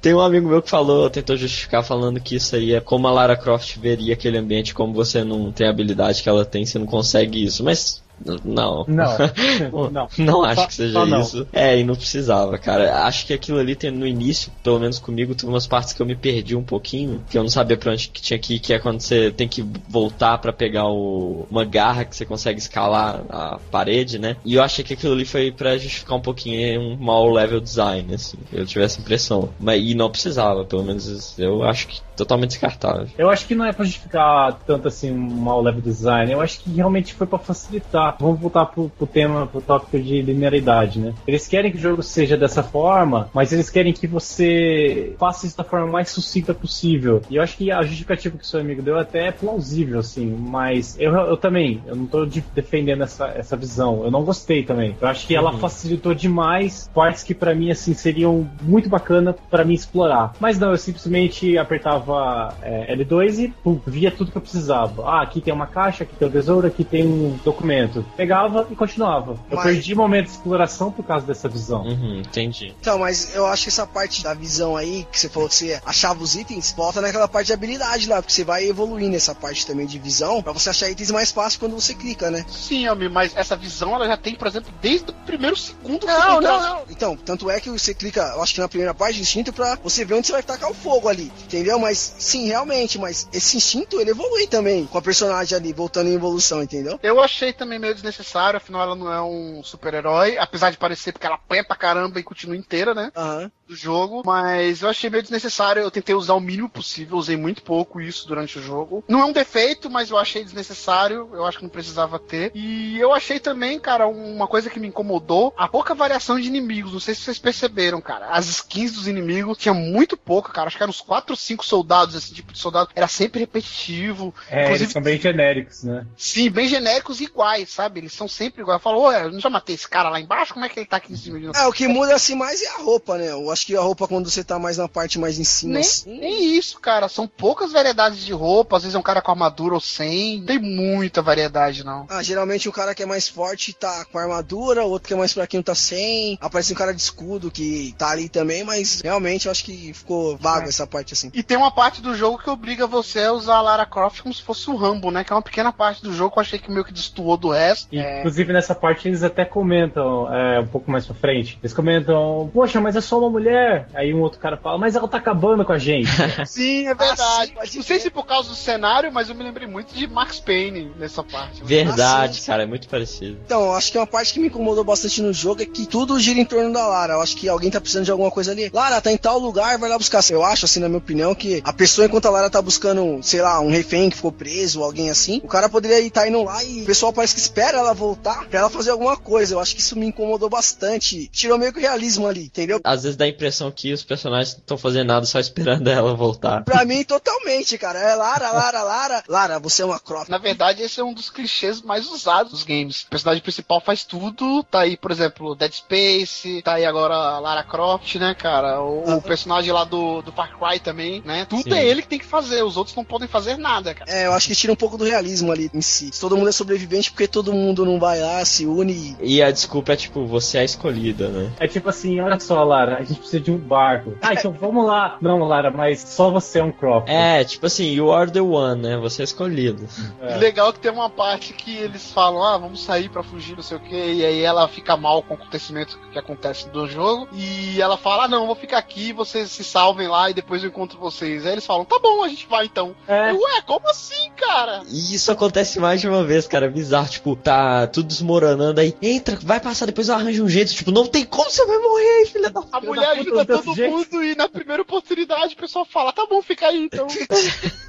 [0.00, 3.10] Tem um amigo meu que falou, tentou justificar falando que isso aí é como a
[3.12, 6.78] Lara Croft veria aquele ambiente, como você não tem a habilidade que ela tem, você
[6.78, 7.64] não consegue isso.
[7.64, 8.00] Mas
[8.44, 8.84] não.
[8.92, 10.08] Não, não.
[10.18, 11.46] Não acho Só- que seja isso.
[11.52, 13.04] É, e não precisava, cara.
[13.04, 16.06] Acho que aquilo ali tem no início, pelo menos comigo, teve umas partes que eu
[16.06, 18.72] me perdi um pouquinho, que eu não sabia pra onde que tinha que ir, que
[18.72, 23.22] é quando você tem que voltar pra pegar o, uma garra que você consegue escalar
[23.28, 24.36] a parede, né?
[24.44, 28.14] E eu achei que aquilo ali foi pra justificar um pouquinho um mau level design,
[28.14, 28.38] assim.
[28.52, 29.50] Eu tive essa impressão.
[29.58, 33.08] Mas, e não precisava, pelo menos eu acho que totalmente descartável.
[33.16, 36.30] Eu acho que não é pra justificar tanto assim um mau level design.
[36.32, 38.11] Eu acho que realmente foi pra facilitar.
[38.12, 41.14] Ah, vamos voltar pro, pro tema, pro tópico de linearidade, né?
[41.26, 45.56] Eles querem que o jogo seja dessa forma, mas eles querem que você faça isso
[45.56, 47.22] da forma mais sucinta possível.
[47.30, 50.26] E eu acho que a justificativa que o seu amigo deu até é plausível, assim,
[50.26, 54.04] mas eu, eu também, eu não tô de- defendendo essa, essa visão.
[54.04, 54.96] Eu não gostei também.
[55.00, 59.64] Eu acho que ela facilitou demais partes que pra mim, assim, seriam muito bacana pra
[59.64, 60.32] mim explorar.
[60.40, 65.04] Mas não, eu simplesmente apertava é, L2 e pum, via tudo que eu precisava.
[65.06, 68.01] Ah, aqui tem uma caixa, aqui tem um tesouro, aqui tem um documento.
[68.16, 69.32] Pegava e continuava.
[69.50, 71.82] Eu Mas- perdi momento de exploração por causa dessa visão.
[71.82, 72.74] Uhum, entendi.
[72.80, 75.80] Então, mas eu acho que essa parte da visão aí, que você falou que você
[75.84, 79.66] achava os itens, volta naquela parte de habilidade lá, porque você vai evoluir nessa parte
[79.66, 82.44] também de visão, pra você achar itens mais fácil quando você clica, né?
[82.48, 86.18] Sim, mas essa visão ela já tem, por exemplo, desde o primeiro segundo que você
[86.18, 86.82] Não, não, não.
[86.90, 90.04] Então, tanto é que você clica, eu acho que na primeira parte, instinto, pra você
[90.04, 91.78] ver onde você vai tacar o fogo ali, entendeu?
[91.78, 96.14] Mas, sim, realmente, mas esse instinto, ele evolui também com a personagem ali, voltando em
[96.14, 96.98] evolução, entendeu?
[97.02, 101.26] Eu achei também meio desnecessário, afinal ela não é um super-herói, apesar de parecer porque
[101.26, 103.10] ela apanha pra caramba e continua inteira, né?
[103.14, 103.50] Aham.
[103.68, 105.82] Do jogo, mas eu achei meio desnecessário.
[105.82, 109.04] Eu tentei usar o mínimo possível, usei muito pouco isso durante o jogo.
[109.08, 111.30] Não é um defeito, mas eu achei desnecessário.
[111.32, 112.52] Eu acho que não precisava ter.
[112.54, 116.92] E eu achei também, cara, uma coisa que me incomodou: a pouca variação de inimigos.
[116.92, 118.26] Não sei se vocês perceberam, cara.
[118.26, 120.66] As skins dos inimigos tinha muito pouca, cara.
[120.66, 122.90] Acho que eram uns 4 ou 5 soldados, esse tipo de soldado.
[122.94, 124.34] Era sempre repetitivo.
[124.50, 126.06] É, eles são bem genéricos, né?
[126.16, 128.00] Sim, bem genéricos e iguais, sabe?
[128.00, 128.82] Eles são sempre iguais.
[128.82, 130.52] Falou, ué, eu não já matei esse cara lá embaixo?
[130.54, 131.46] Como é que ele tá aqui em cima de?
[131.46, 133.30] É, o que muda assim mais é a roupa, né?
[133.30, 135.80] Eu acho que a roupa quando você tá mais na parte mais em cima, Nem,
[135.82, 136.18] assim.
[136.18, 137.08] nem isso, cara.
[137.08, 138.76] São poucas variedades de roupa.
[138.76, 140.38] Às vezes é um cara com armadura ou sem.
[140.40, 142.06] Não tem muita variedade, não.
[142.08, 145.16] Ah, geralmente o cara que é mais forte tá com armadura, o outro que é
[145.16, 146.38] mais fraquinho tá sem.
[146.40, 150.36] Aparece um cara de escudo que tá ali também, mas realmente eu acho que ficou
[150.36, 151.30] vago essa parte assim.
[151.32, 154.34] E tem uma parte do jogo que obriga você a usar a Lara Croft como
[154.34, 155.24] se fosse o Rambo, né?
[155.24, 157.50] Que é uma pequena parte do jogo que eu achei que meio que destoou do
[157.50, 157.61] resto.
[157.90, 161.58] E, É, Inclusive nessa parte eles até comentam é, um pouco mais pra frente.
[161.62, 163.88] Eles comentam, poxa, mas é só uma mulher.
[163.94, 166.08] Aí um outro cara fala, mas ela tá acabando com a gente.
[166.46, 167.52] Sim, é verdade.
[167.58, 170.40] Ah, não sei se por causa do cenário, mas eu me lembrei muito de Max
[170.40, 171.62] Payne nessa parte.
[171.64, 172.46] Verdade, Ah, sim.
[172.46, 173.38] cara, é muito parecido.
[173.44, 176.38] Então, acho que uma parte que me incomodou bastante no jogo é que tudo gira
[176.40, 177.14] em torno da Lara.
[177.14, 178.70] Eu acho que alguém tá precisando de alguma coisa ali.
[178.72, 180.22] Lara, tá em tal lugar, vai lá buscar.
[180.30, 183.40] Eu acho, assim, na minha opinião, que a pessoa, enquanto a Lara tá buscando, sei
[183.42, 186.82] lá, um refém que ficou preso, alguém assim, o cara poderia estar indo lá e
[186.82, 189.54] o pessoal parece que espera ela voltar pra ela fazer alguma coisa.
[189.54, 191.28] Eu acho que isso me incomodou bastante.
[191.28, 192.80] Tirou meio que o realismo ali, entendeu?
[192.82, 196.14] Às vezes dá a impressão que os personagens não estão fazendo nada só esperando ela
[196.14, 196.64] voltar.
[196.64, 197.98] Pra mim, totalmente, cara.
[197.98, 199.24] É Lara, Lara, Lara.
[199.28, 200.30] Lara, você é uma croft.
[200.30, 203.02] Na verdade, esse é um dos clichês mais usados dos games.
[203.02, 204.62] O personagem principal faz tudo.
[204.64, 206.62] Tá aí, por exemplo, Dead Space.
[206.62, 208.80] Tá aí agora a Lara Croft, né, cara?
[208.80, 211.44] O, o personagem lá do, do Far Cry também, né?
[211.44, 211.74] Tudo Sim.
[211.74, 212.62] é ele que tem que fazer.
[212.62, 214.10] Os outros não podem fazer nada, cara.
[214.10, 216.10] É, eu acho que tira um pouco do realismo ali em si.
[216.12, 219.50] Se todo mundo é sobrevivente, porque todo mundo não vai lá, se une e a
[219.50, 221.50] desculpa é tipo, você é a escolhida, né?
[221.58, 224.14] É tipo assim, olha só, Lara, a gente precisa de um barco.
[224.20, 225.16] Ah, então vamos lá.
[225.20, 227.10] Não, Lara, mas só você é um crop.
[227.10, 228.96] É, tipo assim, you are the one, né?
[228.98, 229.86] Você é escolhido.
[230.20, 230.36] É.
[230.36, 233.62] E legal que tem uma parte que eles falam, ah, vamos sair pra fugir, não
[233.62, 237.28] sei o que, e aí ela fica mal com o acontecimento que acontece do jogo,
[237.32, 240.68] e ela fala, ah, não, vou ficar aqui, vocês se salvem lá e depois eu
[240.68, 241.46] encontro vocês.
[241.46, 242.94] Aí eles falam, tá bom, a gente vai então.
[243.06, 243.30] É.
[243.30, 244.82] Eu, Ué, como assim, cara?
[244.88, 246.66] E isso acontece mais de uma vez, cara.
[246.66, 247.08] É bizarro.
[247.08, 248.94] Tipo, tá tudo desmoronando aí.
[249.00, 250.72] Entra, vai passar, depois eu arranjo um jeito.
[250.74, 253.62] Tipo, não tem como você vai morrer aí, filha da A mulher da puta, ajuda
[253.62, 253.90] todo jeito.
[253.90, 257.06] mundo e na primeira oportunidade o pessoal fala, tá bom, fica aí então.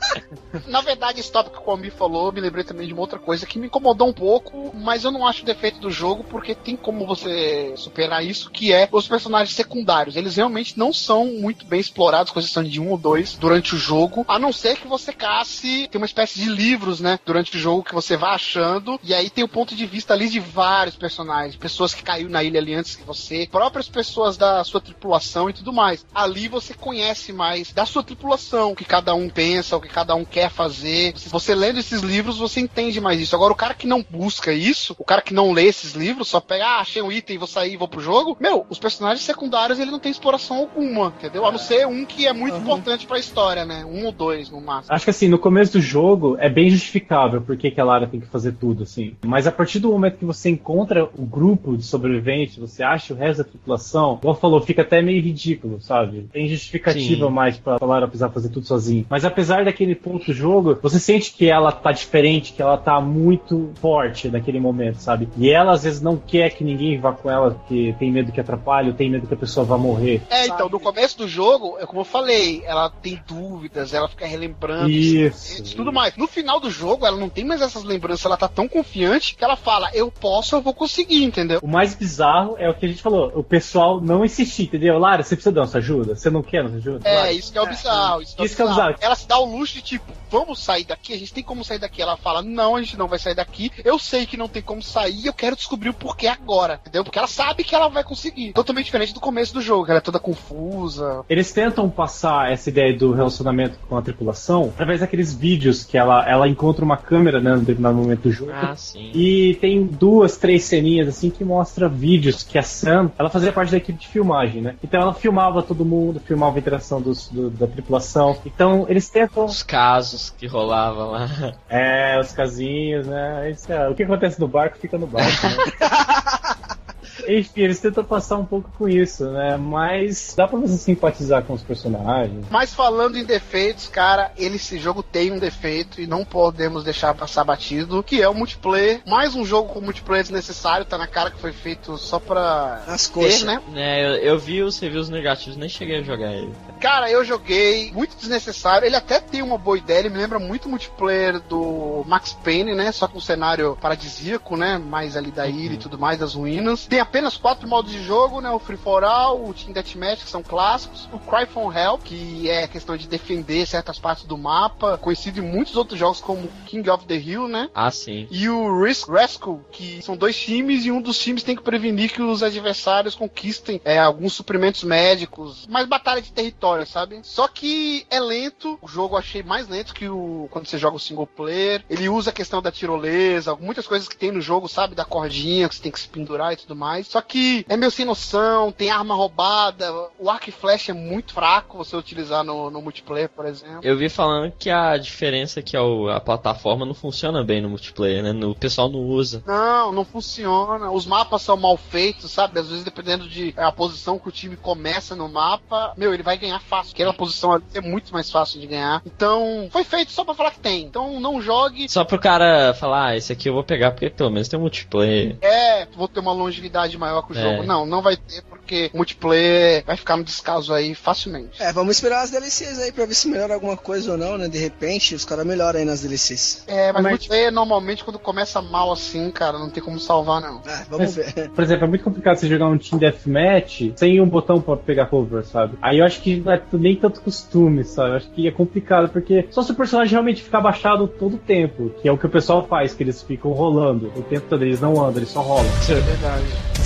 [0.68, 3.46] na verdade, esse tópico que o Almir falou, me lembrei também de uma outra coisa
[3.46, 7.06] que me incomodou um pouco, mas eu não acho defeito do jogo, porque tem como
[7.06, 10.16] você superar isso, que é os personagens secundários.
[10.16, 13.78] Eles realmente não são muito bem explorados, com exceção de um ou dois, durante o
[13.78, 17.60] jogo, a não ser que você casse, tem uma espécie de livros, né, durante o
[17.60, 20.96] jogo que você vai achando, e aí tem o ponto de vista ali de vários
[20.96, 25.50] personagens, pessoas que caiu na ilha ali antes que você, próprias pessoas da sua tripulação
[25.50, 26.06] e tudo mais.
[26.14, 30.16] Ali você conhece mais da sua tripulação, o que cada um pensa, o que cada
[30.16, 31.14] um quer fazer.
[31.28, 33.36] Você lendo esses livros, você entende mais isso.
[33.36, 36.40] Agora, o cara que não busca isso, o cara que não lê esses livros, só
[36.40, 38.38] pega, ah, achei um item, vou sair e vou pro jogo.
[38.40, 41.46] Meu, os personagens secundários, ele não tem exploração alguma, entendeu?
[41.46, 43.86] A não ser um que é muito importante pra história, né?
[43.86, 44.94] Um ou dois, no máximo.
[44.94, 48.20] Acho que assim, no começo do jogo é bem justificável porque que a Lara tem
[48.20, 49.16] que fazer tudo, assim.
[49.26, 53.18] Mas a partir do momento que você encontra o grupo de sobreviventes, você acha o
[53.18, 56.28] resto da tripulação, igual falou, fica até meio ridículo, sabe?
[56.32, 57.32] Tem justificativa Sim.
[57.32, 59.06] mais pra, pra Lara precisar fazer tudo sozinho.
[59.10, 63.00] Mas apesar daquele ponto do jogo, você sente que ela tá diferente, que ela tá
[63.00, 65.30] muito forte naquele momento, sabe?
[65.38, 68.42] E ela às vezes não quer que ninguém vá com ela, porque tem medo que
[68.42, 70.22] atrapalhe, ou tem medo que a pessoa vá morrer.
[70.30, 74.26] É, então, no começo do jogo, é como eu falei, ela tem dúvidas, ela fica
[74.26, 75.62] relembrando Isso.
[75.62, 76.18] e tudo mais.
[76.18, 79.44] No final do jogo, ela não tem mais essas lembranças, ela tá tão confiante que
[79.44, 81.60] ela fala, eu posso, eu vou conseguir, entendeu?
[81.62, 84.98] O mais bizarro é o que a gente falou, o pessoal não insistir, entendeu?
[84.98, 86.16] Lara, você precisa dar nossa ajuda?
[86.16, 87.08] Você não quer nossa ajuda?
[87.08, 88.22] É, Lara, isso que é o bizarro.
[88.22, 88.96] Isso, Isso que é o bizarro.
[89.00, 91.14] Ela se dá o luxo de tipo, vamos sair daqui?
[91.14, 92.02] A gente tem como sair daqui?
[92.02, 93.72] Ela fala, não, a gente não vai sair daqui.
[93.86, 97.04] Eu sei que não tem como sair, eu quero descobrir o porquê agora, entendeu?
[97.04, 98.52] Porque ela sabe que ela vai conseguir.
[98.54, 101.24] Totalmente diferente do começo do jogo, que ela é toda confusa.
[101.30, 106.28] Eles tentam passar essa ideia do relacionamento com a tripulação através daqueles vídeos que ela,
[106.28, 108.52] ela encontra uma câmera né, no determinado momento do jogo.
[108.54, 109.12] Ah, sim.
[109.14, 113.70] E tem duas, três ceninhas assim que mostra vídeos que a Sam, ela fazia parte
[113.72, 114.76] da equipe de filmagem, né?
[114.84, 118.36] Então ela filmava todo mundo, filmava a interação dos, do- da tripulação.
[118.46, 119.46] Então eles tentam.
[119.46, 121.28] Os casos que rolavam lá.
[121.70, 123.52] É, os casinhos, né?
[123.52, 125.58] Isso é- o que acontece no barco fica no barco, né?
[127.28, 129.58] Enfim, eles tentam passar um pouco com isso, né?
[129.58, 132.46] Mas dá pra você simpatizar com os personagens.
[132.50, 137.14] Mas falando em defeitos, cara, ele, esse jogo tem um defeito e não podemos deixar
[137.14, 139.02] passar batido, que é o multiplayer.
[139.08, 143.12] Mais um jogo com multiplayer desnecessário, tá na cara que foi feito só pra ter,
[143.12, 143.44] coxas.
[143.44, 143.62] né?
[143.76, 146.54] É, eu, eu vi os reviews negativos, nem cheguei a jogar ele.
[146.80, 148.86] Cara, eu joguei, muito desnecessário.
[148.86, 152.76] Ele até tem uma boa ideia, ele me lembra muito o multiplayer do Max Payne,
[152.76, 152.92] né?
[152.92, 154.78] Só com um cenário paradisíaco, né?
[154.78, 156.86] Mais ali da ilha e tudo mais, das ruínas.
[156.86, 158.50] Tem apenas quatro modos de jogo, né?
[158.50, 161.08] O Free for All, o Team Deathmatch, que são clássicos.
[161.14, 164.98] O Cry for Help, que é a questão de defender certas partes do mapa.
[164.98, 167.70] Conhecido em muitos outros jogos como King of the Hill, né?
[167.76, 168.28] Ah, sim.
[168.32, 172.12] E o Risk Rescue, que são dois times e um dos times tem que prevenir
[172.12, 175.68] que os adversários conquistem é, alguns suprimentos médicos.
[175.68, 177.20] Mais batalha de território, sabe?
[177.22, 178.80] Só que é lento.
[178.82, 181.86] O jogo eu achei mais lento que o quando você joga o single player.
[181.88, 184.96] Ele usa a questão da tirolesa, muitas coisas que tem no jogo, sabe?
[184.96, 187.03] Da cordinha que você tem que se pendurar e tudo mais.
[187.04, 189.92] Só que é meio sem noção, tem arma roubada.
[190.20, 193.80] O arco e flecha é muito fraco você utilizar no, no multiplayer, por exemplo.
[193.84, 197.70] Eu vi falando que a diferença é que o- a plataforma não funciona bem no
[197.70, 198.32] multiplayer, né?
[198.32, 199.44] No- O pessoal não usa.
[199.46, 200.92] Não, não funciona.
[200.92, 202.60] Os mapas são mal feitos, sabe?
[202.60, 206.24] Às vezes, dependendo de é, a posição que o time começa no mapa, meu, ele
[206.24, 206.94] vai ganhar fácil.
[206.94, 209.02] Aquela posição ali é muito mais fácil de ganhar.
[209.06, 210.84] Então, foi feito só pra falar que tem.
[210.84, 211.90] Então, não jogue.
[211.90, 214.62] Só pro cara falar, ah, esse aqui eu vou pegar porque pelo menos tem um
[214.62, 215.36] multiplayer.
[215.42, 217.42] É, vou ter uma longevidade maior com o É.
[217.42, 217.64] jogo.
[217.64, 221.62] Não, não vai ter, porque o multiplayer vai ficar no descaso aí facilmente.
[221.62, 224.48] É, vamos esperar as DLCs aí pra ver se melhora alguma coisa ou não, né?
[224.48, 226.64] De repente, os caras melhoram aí nas DLCs.
[226.68, 230.62] É, mas Mas- multiplayer normalmente quando começa mal assim, cara, não tem como salvar, não.
[230.66, 231.50] É, vamos Mas, ver.
[231.52, 235.06] Por exemplo, é muito complicado você jogar um Team Deathmatch sem um botão pra pegar
[235.08, 235.78] cover, sabe?
[235.82, 238.12] Aí eu acho que não é nem tanto costume, sabe?
[238.12, 241.40] Eu acho que é complicado, porque só se o personagem realmente ficar baixado todo o
[241.40, 244.64] tempo, que é o que o pessoal faz, que eles ficam rolando o tempo todo,
[244.64, 245.66] eles não andam, eles só rolam.
[245.90, 246.83] É verdade.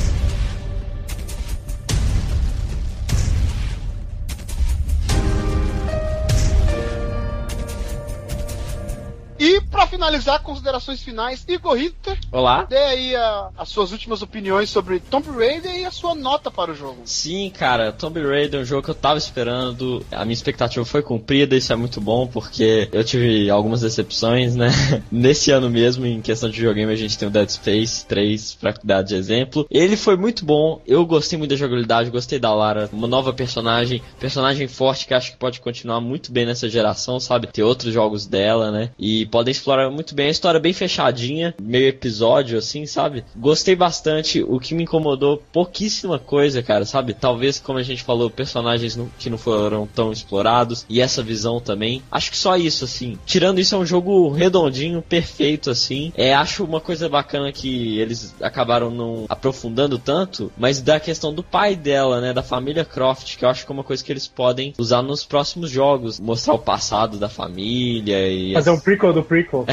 [9.40, 12.64] E pra finalizar, considerações finais, Igor Ritter, Olá?
[12.64, 16.72] dê aí a- as suas últimas opiniões sobre Tomb Raider e a sua nota para
[16.72, 17.02] o jogo.
[17.06, 20.04] Sim, cara, Tomb Raider é um jogo que eu tava esperando.
[20.12, 24.70] A minha expectativa foi cumprida, isso é muito bom, porque eu tive algumas decepções, né?
[25.12, 28.74] Nesse ano mesmo, em questão de videogame, a gente tem o Dead Space 3 pra
[28.84, 29.68] dar de exemplo.
[29.70, 34.02] Ele foi muito bom, eu gostei muito da jogabilidade, gostei da Lara, uma nova personagem,
[34.20, 37.46] personagem forte que acho que pode continuar muito bem nessa geração, sabe?
[37.48, 38.90] Ter outros jogos dela, né?
[38.98, 43.24] E podem explorar muito bem a história bem fechadinha, meio episódio assim, sabe?
[43.36, 44.44] Gostei bastante.
[44.44, 47.14] O que me incomodou, pouquíssima coisa, cara, sabe?
[47.14, 51.60] Talvez, como a gente falou, personagens não- que não foram tão explorados e essa visão
[51.60, 52.02] também.
[52.12, 53.18] Acho que só isso, assim.
[53.26, 56.12] Tirando isso, é um jogo redondinho, perfeito, assim.
[56.16, 61.44] É, acho uma coisa bacana que eles acabaram não aprofundando tanto, mas da questão do
[61.44, 62.34] pai dela, né?
[62.34, 65.24] Da família Croft, que eu acho que é uma coisa que eles podem usar nos
[65.24, 66.20] próximos jogos.
[66.20, 69.66] Mostrar o passado da família e Fazer um prequel do prequel.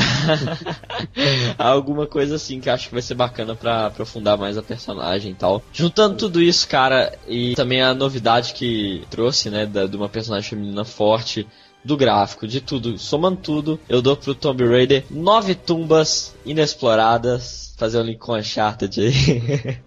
[1.58, 5.34] Alguma coisa assim que acho que vai ser bacana pra aprofundar mais a personagem e
[5.34, 5.62] tal.
[5.72, 10.50] Juntando tudo isso, cara, e também a novidade que trouxe, né, da, de uma personagem
[10.50, 11.46] feminina forte,
[11.84, 17.63] do gráfico, de tudo, somando tudo, eu dou pro Tomb Raider nove tumbas inexploradas.
[17.76, 19.78] Fazer um link com Uncharted aí.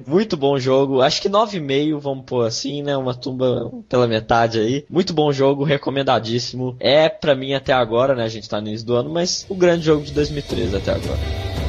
[0.06, 1.02] Muito bom jogo.
[1.02, 2.96] Acho que 9,5, vamos pôr assim, né?
[2.96, 4.86] Uma tumba pela metade aí.
[4.88, 6.76] Muito bom jogo, recomendadíssimo.
[6.80, 8.24] É pra mim até agora, né?
[8.24, 11.61] A gente tá no início do ano, mas o grande jogo de 2013 até agora.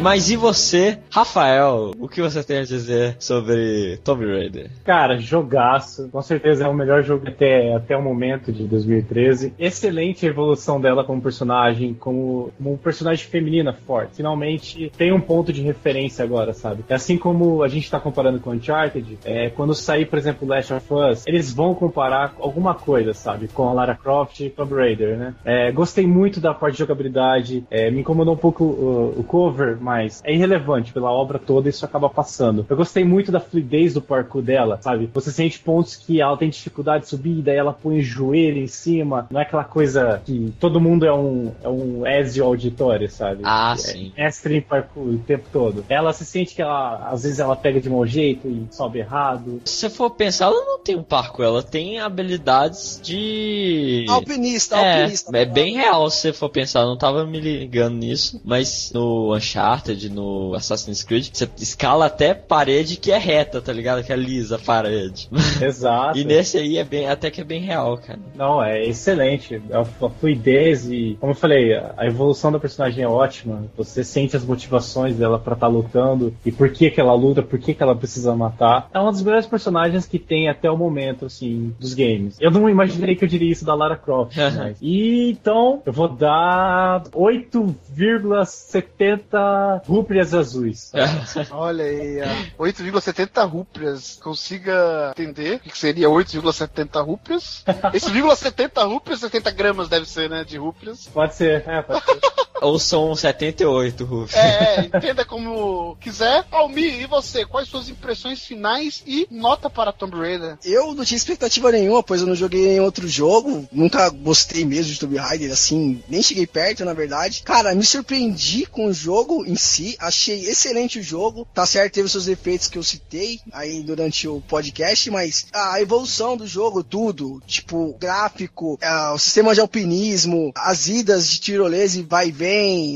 [0.00, 1.90] Mas e você, Rafael?
[1.98, 4.70] O que você tem a dizer sobre Tomb Raider?
[4.84, 6.08] Cara, jogaço.
[6.10, 9.54] Com certeza é o melhor jogo até, até o momento de 2013.
[9.58, 14.16] Excelente a evolução dela como personagem, como, como personagem feminina forte.
[14.16, 16.84] Finalmente tem um ponto de referência agora, sabe?
[16.88, 20.72] É assim como a gente tá comparando com Uncharted, é, quando sair, por exemplo, Last
[20.74, 23.48] of Us, eles vão comparar alguma coisa, sabe?
[23.48, 25.34] Com a Lara Croft e Tomb Raider, né?
[25.44, 29.76] É, gostei muito da parte de jogabilidade, é, me incomodou um pouco o, o cover,
[29.88, 32.66] mas é irrelevante pela obra toda, isso acaba passando.
[32.68, 35.08] Eu gostei muito da fluidez do parkour dela, sabe?
[35.14, 38.66] Você sente pontos que ela tem dificuldade de subir, daí ela põe o joelho em
[38.66, 43.40] cima, não é aquela coisa que todo mundo é um, é um Ezio auditório, sabe?
[43.44, 44.12] Ah, é, sim.
[44.14, 45.82] Mestre em parkour o tempo todo.
[45.88, 49.62] Ela se sente que ela, às vezes ela pega de mau jeito e sobe errado.
[49.64, 54.06] Se você for pensar, ela não tem um parkour, ela tem habilidades de.
[54.08, 55.36] Alpinista, É, alpinista.
[55.36, 59.34] é bem real se você for pensar, eu não tava me ligando nisso, mas no
[59.36, 64.02] Uncharted, no Assassin's Creed, você escala até parede que é reta, tá ligado?
[64.02, 65.28] Que é lisa a parede.
[65.60, 66.16] Exato.
[66.18, 68.18] e nesse aí é bem, até que é bem real, cara.
[68.34, 69.60] Não, é excelente.
[69.70, 73.66] A, a fluidez e, como eu falei, a, evolução da personagem é ótima.
[73.76, 77.58] Você sente as motivações dela pra estar lutando e por que que ela luta, por
[77.58, 78.88] que que ela precisa matar.
[78.94, 82.36] É uma das melhores personagens que tem até o momento, assim, dos games.
[82.40, 84.76] Eu não imaginei que eu diria isso da Lara Croft, mas...
[84.80, 90.92] E então, eu vou dar 8,70 rúpias azuis.
[91.50, 92.20] Olha aí,
[92.58, 92.64] ó.
[92.64, 94.18] 8,70 rúpias.
[94.22, 97.64] Consiga entender o que que seria 8,70 rúpias?
[97.92, 100.44] Esse 0,70 rúpias, 70 gramas deve ser, né?
[100.44, 101.08] De rúpias.
[101.08, 102.20] Pode ser, é, pode ser.
[102.60, 104.34] Ou são 78, Ruf.
[104.36, 106.44] É, é, entenda como quiser.
[106.50, 107.44] Almir, e você?
[107.44, 110.58] Quais suas impressões finais e nota para Tomb Raider?
[110.64, 113.68] Eu não tinha expectativa nenhuma, pois eu não joguei em outro jogo.
[113.70, 117.42] Nunca gostei mesmo de Tomb Raider, assim, nem cheguei perto, na verdade.
[117.42, 119.96] Cara, me surpreendi com o jogo em si.
[120.00, 121.46] Achei excelente o jogo.
[121.54, 126.36] Tá certo, teve seus defeitos que eu citei aí durante o podcast, mas a evolução
[126.36, 132.02] do jogo, tudo, tipo, gráfico, ah, o sistema de alpinismo, as idas de tirolesa e
[132.02, 132.47] vai e vem,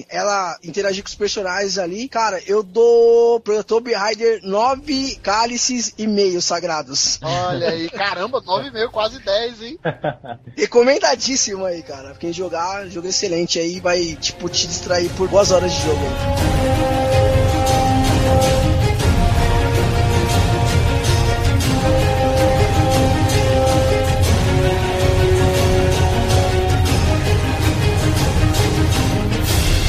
[0.09, 2.09] ela interagir com os personagens ali.
[2.09, 7.19] Cara, eu dou pro Tomb Raider 9 cálices e meio sagrados.
[7.23, 9.79] Olha aí, caramba, 9,5, quase 10, hein?
[10.57, 12.15] Recomendadíssimo aí, cara.
[12.15, 16.01] Quem jogar, jogo excelente aí, vai, tipo, te distrair por boas horas de jogo.
[16.01, 17.32] aí.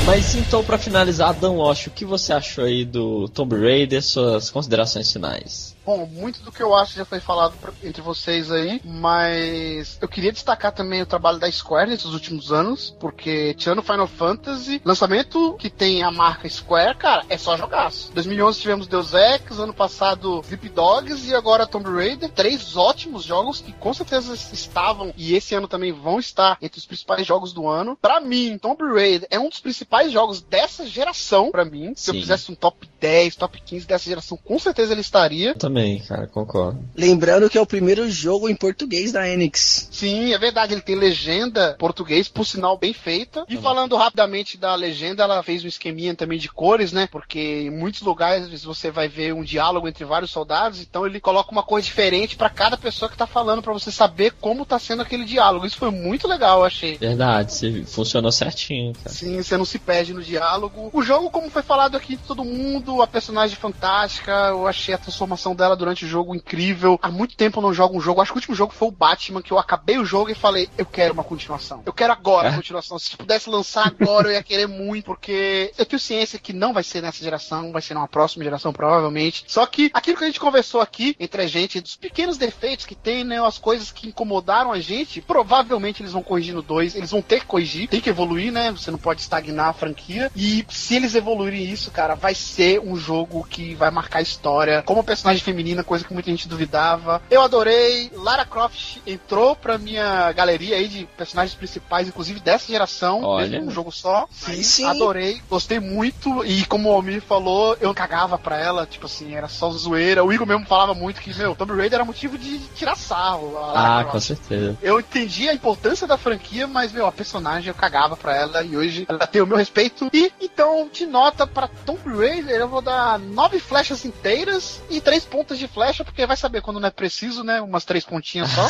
[0.05, 4.49] Mas então, pra finalizar, Dan Walsh, o que você achou aí do Tomb Raider, suas
[4.49, 5.72] considerações finais?
[5.85, 10.31] Bom, muito do que eu acho já foi falado entre vocês aí, mas eu queria
[10.31, 15.69] destacar também o trabalho da Square nesses últimos anos, porque tirando Final Fantasy, lançamento que
[15.69, 18.11] tem a marca Square, cara, é só jogaço.
[18.13, 23.59] 2011 tivemos Deus Ex, ano passado Sleep Dogs e agora Tomb Raider, três ótimos jogos
[23.61, 27.67] que com certeza estavam e esse ano também vão estar entre os principais jogos do
[27.67, 27.97] ano.
[28.01, 31.93] Pra mim, Tomb Raider é um dos principais jogos dessa geração, pra mim.
[31.95, 32.21] Se eu Sim.
[32.21, 35.53] fizesse um top 10, top 15 dessa geração, com certeza ele estaria.
[35.55, 36.79] Também, cara, concordo.
[36.95, 39.89] Lembrando que é o primeiro jogo em português da Enix.
[39.91, 43.43] Sim, é verdade, ele tem legenda português, por sinal bem feita.
[43.49, 47.05] E falando rapidamente da legenda, ela fez um esqueminha também de cores, né?
[47.11, 51.51] Porque em muitos lugares você vai ver um diálogo entre vários soldados, então ele coloca
[51.51, 55.01] uma cor diferente pra cada pessoa que tá falando, pra você saber como tá sendo
[55.01, 55.65] aquele diálogo.
[55.65, 56.97] Isso foi muito legal, eu achei.
[56.97, 59.09] Verdade, se- funcionou certinho, cara.
[59.09, 60.89] Sim, você não se perde no diálogo.
[60.93, 64.97] O jogo, como foi falado aqui de todo mundo, a personagem fantástica, eu achei a
[64.97, 66.99] transformação dela durante o jogo incrível.
[67.01, 68.21] Há muito tempo eu não jogo um jogo.
[68.21, 70.69] Acho que o último jogo foi o Batman, que eu acabei o jogo e falei,
[70.77, 71.81] eu quero uma continuação.
[71.85, 72.55] Eu quero agora a É?
[72.55, 72.97] continuação.
[72.99, 76.83] Se pudesse lançar agora, eu ia querer muito, porque eu tenho ciência que não vai
[76.83, 79.43] ser nessa geração, vai ser numa próxima geração, provavelmente.
[79.47, 82.95] Só que aquilo que a gente conversou aqui entre a gente, dos pequenos defeitos que
[82.95, 83.43] tem, né?
[83.45, 86.95] As coisas que incomodaram a gente, provavelmente eles vão corrigir no 2.
[86.95, 88.71] Eles vão ter que corrigir, tem que evoluir, né?
[88.71, 90.31] Você não pode estagnar a franquia.
[90.35, 94.81] E se eles evoluírem isso, cara, vai ser um jogo que vai marcar a história.
[94.83, 97.21] Como personagem feminina, coisa que muita gente duvidava.
[97.29, 98.11] Eu adorei.
[98.15, 103.23] Lara Croft entrou pra minha galeria aí de personagens principais, inclusive dessa geração.
[103.23, 103.47] Olha.
[103.47, 104.27] Mesmo um jogo só.
[104.47, 104.85] Aí sim.
[104.85, 106.43] Adorei, gostei muito.
[106.45, 110.23] E como o Almir falou, eu cagava pra ela, tipo assim, era só zoeira.
[110.23, 113.57] O Igor mesmo falava muito que, meu, Tomb Raider era motivo de tirar sarro.
[113.57, 114.11] a Lara Ah, Croft.
[114.11, 114.77] com certeza.
[114.81, 118.75] Eu entendi a importância da franquia, mas, meu, a personagem eu cagava pra ela e
[118.75, 120.09] hoje ela tem o meu respeito.
[120.13, 125.23] E então, de nota pra Tomb Raider, eu vou dar nove flechas inteiras e três
[125.23, 127.61] pontas de flecha, porque vai saber quando não é preciso, né?
[127.61, 128.67] Umas três pontinhas só.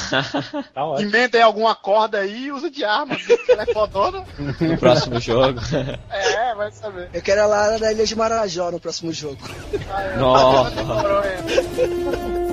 [0.73, 1.09] Tá ótimo.
[1.09, 3.15] Emenda em alguma corda aí e usa de arma,
[3.47, 4.25] ela é fodona.
[4.59, 5.61] No próximo jogo.
[6.09, 7.09] É, vai saber.
[7.13, 9.37] Eu quero a Lara da Ilha de Marajó no próximo jogo.
[10.17, 10.71] Nossa.
[10.71, 12.43] Demorou ainda.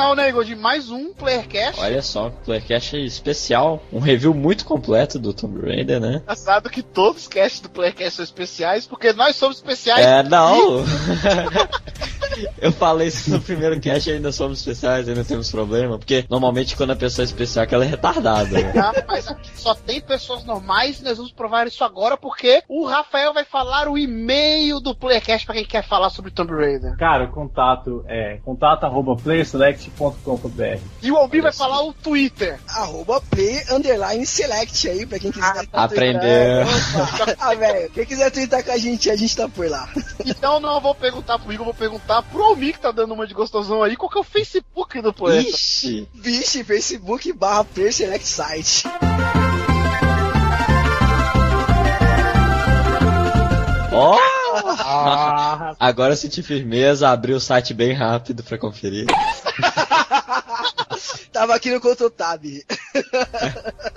[0.00, 1.78] Final, né, Igor, de mais um Playercast.
[1.78, 3.82] Olha só, Playcast especial.
[3.92, 6.22] Um review muito completo do Tomb Raider, né?
[6.22, 10.04] Engraçado que todos os casts do Playercast são especiais, porque nós somos especiais.
[10.04, 10.82] É, não.
[12.58, 15.98] Eu falei isso no primeiro cast ainda somos especiais, ainda temos problema.
[15.98, 18.50] Porque normalmente quando a pessoa é especial, é que ela é retardada.
[18.50, 18.72] né?
[19.06, 23.32] Mas aqui só tem pessoas normais e nós vamos provar isso agora porque o Rafael
[23.32, 26.96] vai falar o e-mail do Playercast pra quem quer falar sobre Tomb Raider.
[26.96, 30.80] Cara, o contato é contato arroba playerselect.com.br.
[31.02, 32.58] E o Albi vai falar o Twitter.
[32.68, 35.66] Arroba play underline select aí, pra quem quiser.
[35.72, 36.66] Aprendeu.
[37.38, 39.88] ah, velho, quem quiser twittar com a gente, a gente tá por lá.
[40.24, 43.34] Então não vou perguntar pro Igor, vou perguntar pro Almi que tá dando uma de
[43.34, 43.96] gostosão aí.
[43.96, 45.54] Qual que é o Facebook do Playercast?
[45.86, 46.08] Ixi.
[46.14, 48.84] Vixe, Facebook barra player select site.
[53.92, 54.16] Ó!
[54.82, 59.06] Ah, Agora eu senti firmeza, abri o site bem rápido pra conferir.
[61.32, 62.44] Tava aqui no Ctrl Tab.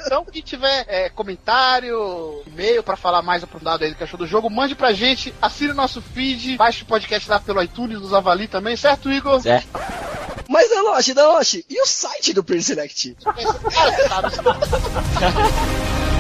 [0.06, 4.28] Então, quem tiver é, comentário, e-mail pra falar mais aprofundado aí do que achou do
[4.28, 8.14] jogo, mande pra gente, assine o nosso feed, baixe o podcast lá pelo iTunes, nos
[8.14, 9.42] avalie também, certo, Igor?
[9.42, 9.68] Certo?
[10.48, 13.16] Mas Danoche, Danoche, e o site do player select?
[13.24, 14.54] Cara, você sabe,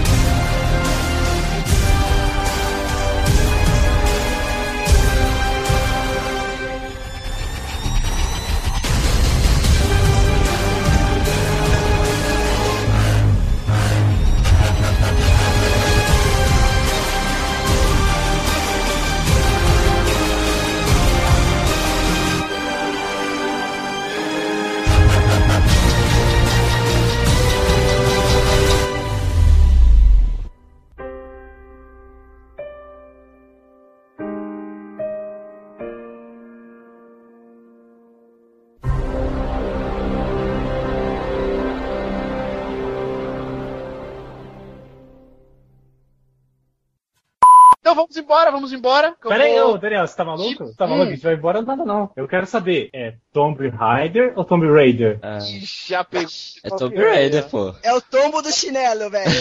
[47.93, 49.15] Vamos embora, vamos embora.
[49.21, 50.65] Pera aí, vou- ô, Daniel, você tá maluco?
[50.65, 51.07] Você tá maluco?
[51.09, 52.09] A gente vai embora nada não.
[52.15, 55.19] Eu quero saber, é Tomb Raider ou Tomb Raider?
[55.21, 56.29] Ah, já pegou.
[56.63, 57.73] é Tomb Raider, pô.
[57.83, 59.31] É o tombo do chinelo, velho.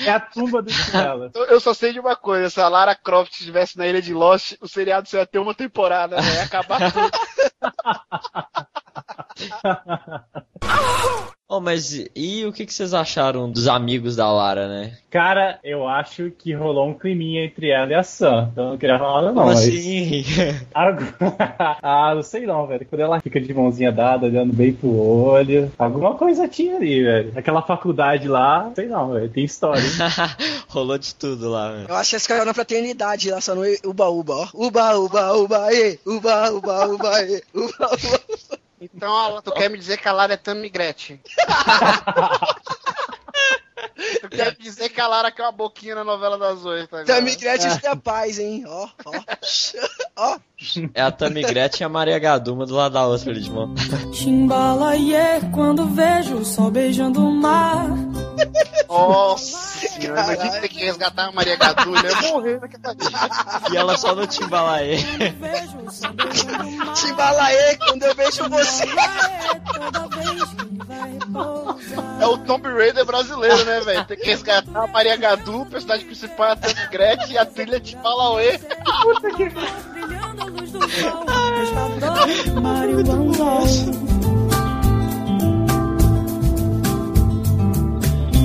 [0.00, 1.30] É a tumba do chinelo.
[1.34, 4.14] Eu- Eu só sei de uma coisa, se a Lara Croft estivesse na ilha de
[4.14, 6.34] Lost, o seriado só ia ter uma temporada, né?
[6.36, 7.10] Ia acabar tudo.
[11.54, 14.96] Oh, mas e o que, que vocês acharam dos amigos da Lara, né?
[15.10, 18.48] Cara, eu acho que rolou um climinha entre ela e a Sam.
[18.50, 19.42] Então eu não queria falar nada não.
[19.42, 20.24] Como mas- assim?
[21.82, 22.86] Ah, não sei não, velho.
[22.88, 25.70] Quando ela fica de mãozinha dada, olhando bem pro olho.
[25.78, 27.32] Alguma coisa tinha ali, velho.
[27.36, 29.28] Aquela faculdade lá, sei não, velho.
[29.28, 29.82] Tem história.
[29.82, 29.86] hein?
[30.68, 31.86] Rolou de tudo lá, velho.
[31.90, 34.48] Eu acho que eles ficaram na fraternidade lá, só no Uba Uba, ó.
[34.54, 38.61] Uba Uba Uba, e, Uba Uba Uba, e, Uba Uba.
[38.82, 41.20] Então, tu quer me dizer que a Lara é Tammy Gretchen?
[44.20, 47.06] tu quer me dizer que a Lara quer uma boquinha na novela das oito agora?
[47.06, 48.64] Tammy Gretchen te dá paz, hein?
[48.66, 49.12] Ó, ó.
[50.16, 50.38] Ó.
[50.94, 53.50] É a Tammy Gretchen e a Maria Gadu, uma do lado da outra ali de
[53.50, 53.72] mão.
[55.54, 57.86] Quando vejo o sol beijando o mar.
[58.88, 62.02] Nossa senhora, imagina ter que resgatar a Maria Gadu, né?
[62.24, 62.94] Eu morrer naquela
[63.72, 64.98] E ela só no Timbalaê.
[65.90, 66.10] Sol.
[66.94, 68.86] Timbalaê, quando eu vejo você.
[68.86, 68.92] Que
[70.92, 72.20] repousar.
[72.20, 74.04] É o Tomb Raider brasileiro, né, velho?
[74.04, 77.46] Tem que resgatar a Maria Gadu, o personagem principal é a Tammy Gretchen e a
[77.46, 78.60] trilha de Palauê.
[79.92, 80.80] Brilhando a luz do